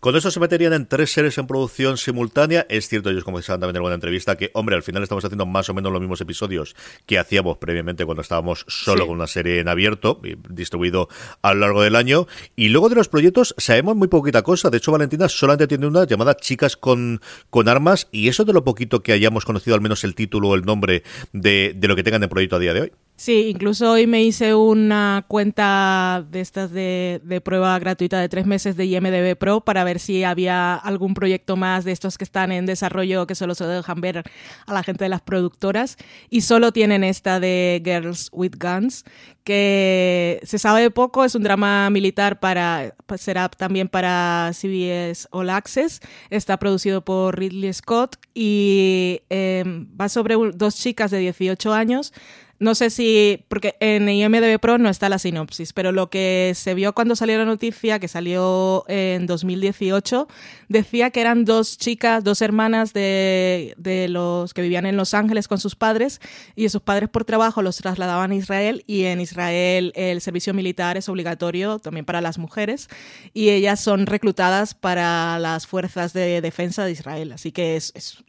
[0.01, 2.67] Con eso se meterían en tres series en producción simultánea.
[2.69, 5.47] Es cierto, ellos como decían también en alguna entrevista, que, hombre, al final estamos haciendo
[5.47, 6.77] más o menos los mismos episodios
[7.07, 10.21] que hacíamos previamente cuando estábamos solo con una serie en abierto,
[10.51, 11.09] distribuido
[11.41, 12.27] a lo largo del año.
[12.57, 14.69] Y luego de los proyectos sabemos muy poquita cosa.
[14.69, 18.65] De hecho, Valentina solamente tiene una llamada Chicas con, con Armas, y eso de lo
[18.65, 22.03] poquito que hayamos conocido, al menos el título o el nombre de, de lo que
[22.03, 22.93] tengan de proyecto a día de hoy.
[23.19, 28.45] Sí, incluso hoy me hice una cuenta de estas de, de, prueba gratuita de tres
[28.45, 32.53] meses de IMDB Pro para ver si había algún proyecto más de estos que están
[32.53, 34.23] en desarrollo que solo se dejan ver
[34.67, 35.97] a la gente de las productoras.
[36.29, 39.05] Y solo tienen esta de Girls with Guns
[39.45, 46.01] que se sabe poco, es un drama militar para será también para CBS All Access,
[46.31, 49.63] está producido por Ridley Scott y eh,
[49.99, 52.13] va sobre dos chicas de 18 años
[52.59, 56.75] no sé si, porque en IMDB Pro no está la sinopsis, pero lo que se
[56.75, 60.27] vio cuando salió la noticia, que salió en 2018,
[60.69, 65.49] decía que eran dos chicas, dos hermanas de, de los que vivían en Los Ángeles
[65.49, 66.21] con sus padres
[66.55, 70.97] y sus padres por trabajo los trasladaban a Israel y en Israel el servicio militar
[70.97, 72.89] es obligatorio también para las mujeres
[73.35, 77.33] y ellas son reclutadas para las fuerzas de defensa de Israel.
[77.33, 78.25] Así que es, es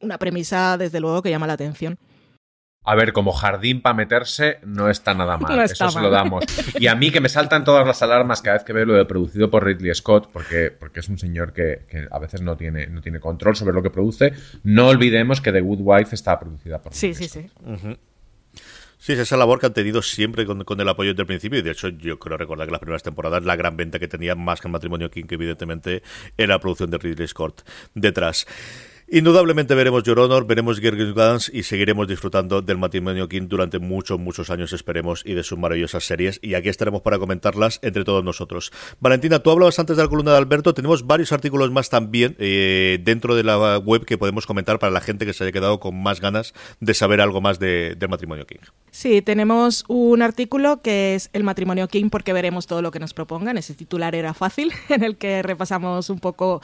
[0.00, 1.98] una premisa, desde luego, que llama la atención.
[2.82, 6.44] A ver, como jardín para meterse no está nada mal, eso se lo damos.
[6.80, 9.04] Y a mí que me saltan todas las alarmas cada vez que veo lo de
[9.04, 13.02] producido por Ridley Scott, porque, porque es un señor que, a veces no tiene, no
[13.02, 14.32] tiene control sobre lo que produce.
[14.62, 17.50] No olvidemos que The Good Wife está producida por Sí, sí, sí.
[19.00, 21.58] Sí, es esa labor que han tenido siempre con, el apoyo desde el principio.
[21.58, 24.34] Y de hecho, yo creo recordar que las primeras temporadas, la gran venta que tenía
[24.34, 26.02] más que el matrimonio King, que evidentemente
[26.36, 27.62] era la producción de Ridley Scott
[27.94, 28.46] detrás.
[29.12, 34.20] Indudablemente veremos Your Honor, veremos Gergen Dance y seguiremos disfrutando del matrimonio King durante muchos,
[34.20, 36.38] muchos años, esperemos, y de sus maravillosas series.
[36.42, 38.70] Y aquí estaremos para comentarlas entre todos nosotros.
[39.00, 40.74] Valentina, tú hablabas antes de la columna de Alberto.
[40.74, 45.00] Tenemos varios artículos más también eh, dentro de la web que podemos comentar para la
[45.00, 48.46] gente que se haya quedado con más ganas de saber algo más de, del matrimonio
[48.46, 48.60] King.
[48.92, 53.12] Sí, tenemos un artículo que es El matrimonio King porque veremos todo lo que nos
[53.12, 53.58] propongan.
[53.58, 56.60] Ese titular era fácil, en el que repasamos un poco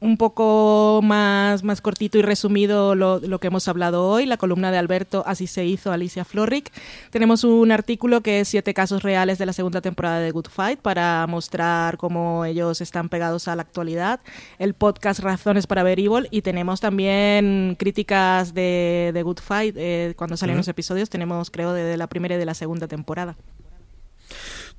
[0.00, 4.70] un poco más, más cortito y resumido lo, lo, que hemos hablado hoy, la columna
[4.70, 6.70] de Alberto, así se hizo Alicia Florrick.
[7.10, 10.80] Tenemos un artículo que es siete casos reales de la segunda temporada de Good Fight
[10.80, 14.20] para mostrar cómo ellos están pegados a la actualidad.
[14.58, 20.14] El podcast Razones para ver Evil y tenemos también críticas de, de Good Fight eh,
[20.16, 21.10] cuando salen los episodios.
[21.10, 23.36] Tenemos creo de la primera y de la segunda temporada.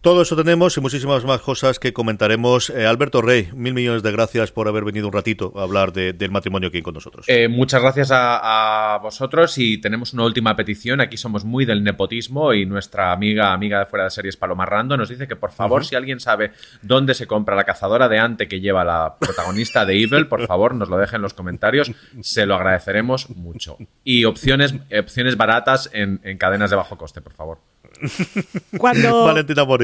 [0.02, 2.70] Todo eso tenemos y muchísimas más cosas que comentaremos.
[2.70, 6.32] Eh, Alberto Rey, mil millones de gracias por haber venido un ratito a hablar del
[6.32, 7.26] matrimonio aquí con nosotros.
[7.28, 11.02] Eh, muchas gracias a, vosotros y tenemos una última petición.
[11.02, 14.98] Aquí somos muy del nepotismo y nuestra amiga, amiga de fuera de series Paloma Rando
[14.98, 16.52] nos dice que por favor, si alguien sabe
[16.84, 20.76] dónde se compra la cazadora de ante que lleva la protagonista de Evil, por favor
[20.76, 21.92] nos lo deje en los comentarios.
[22.22, 23.78] Se lo agradeceremos mucho.
[24.04, 27.60] Y opciones, opciones baratas en cadenas de bajo coste, por favor.
[28.78, 29.34] Cuando,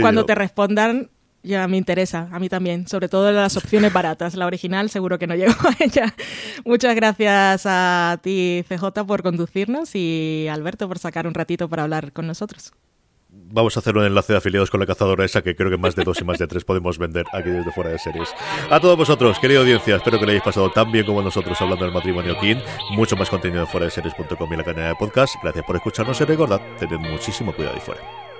[0.01, 1.09] cuando te respondan,
[1.43, 4.35] ya me interesa, a mí también, sobre todo las opciones baratas.
[4.35, 6.13] La original seguro que no llego a ella.
[6.65, 12.13] Muchas gracias a ti, CJ, por conducirnos y Alberto por sacar un ratito para hablar
[12.13, 12.71] con nosotros.
[13.55, 15.95] Vamos a hacer un enlace de afiliados con la cazadora esa que creo que más
[15.95, 18.33] de dos y más de tres podemos vender aquí desde fuera de series.
[18.71, 21.85] A todos vosotros, querida audiencia, espero que le hayáis pasado tan bien como nosotros hablando
[21.85, 22.55] del matrimonio King.
[22.93, 25.35] Mucho más contenido en fuera de series.com y la cadena de podcast.
[25.43, 28.32] Gracias por escucharnos y recordad, tened muchísimo cuidado ahí fuera.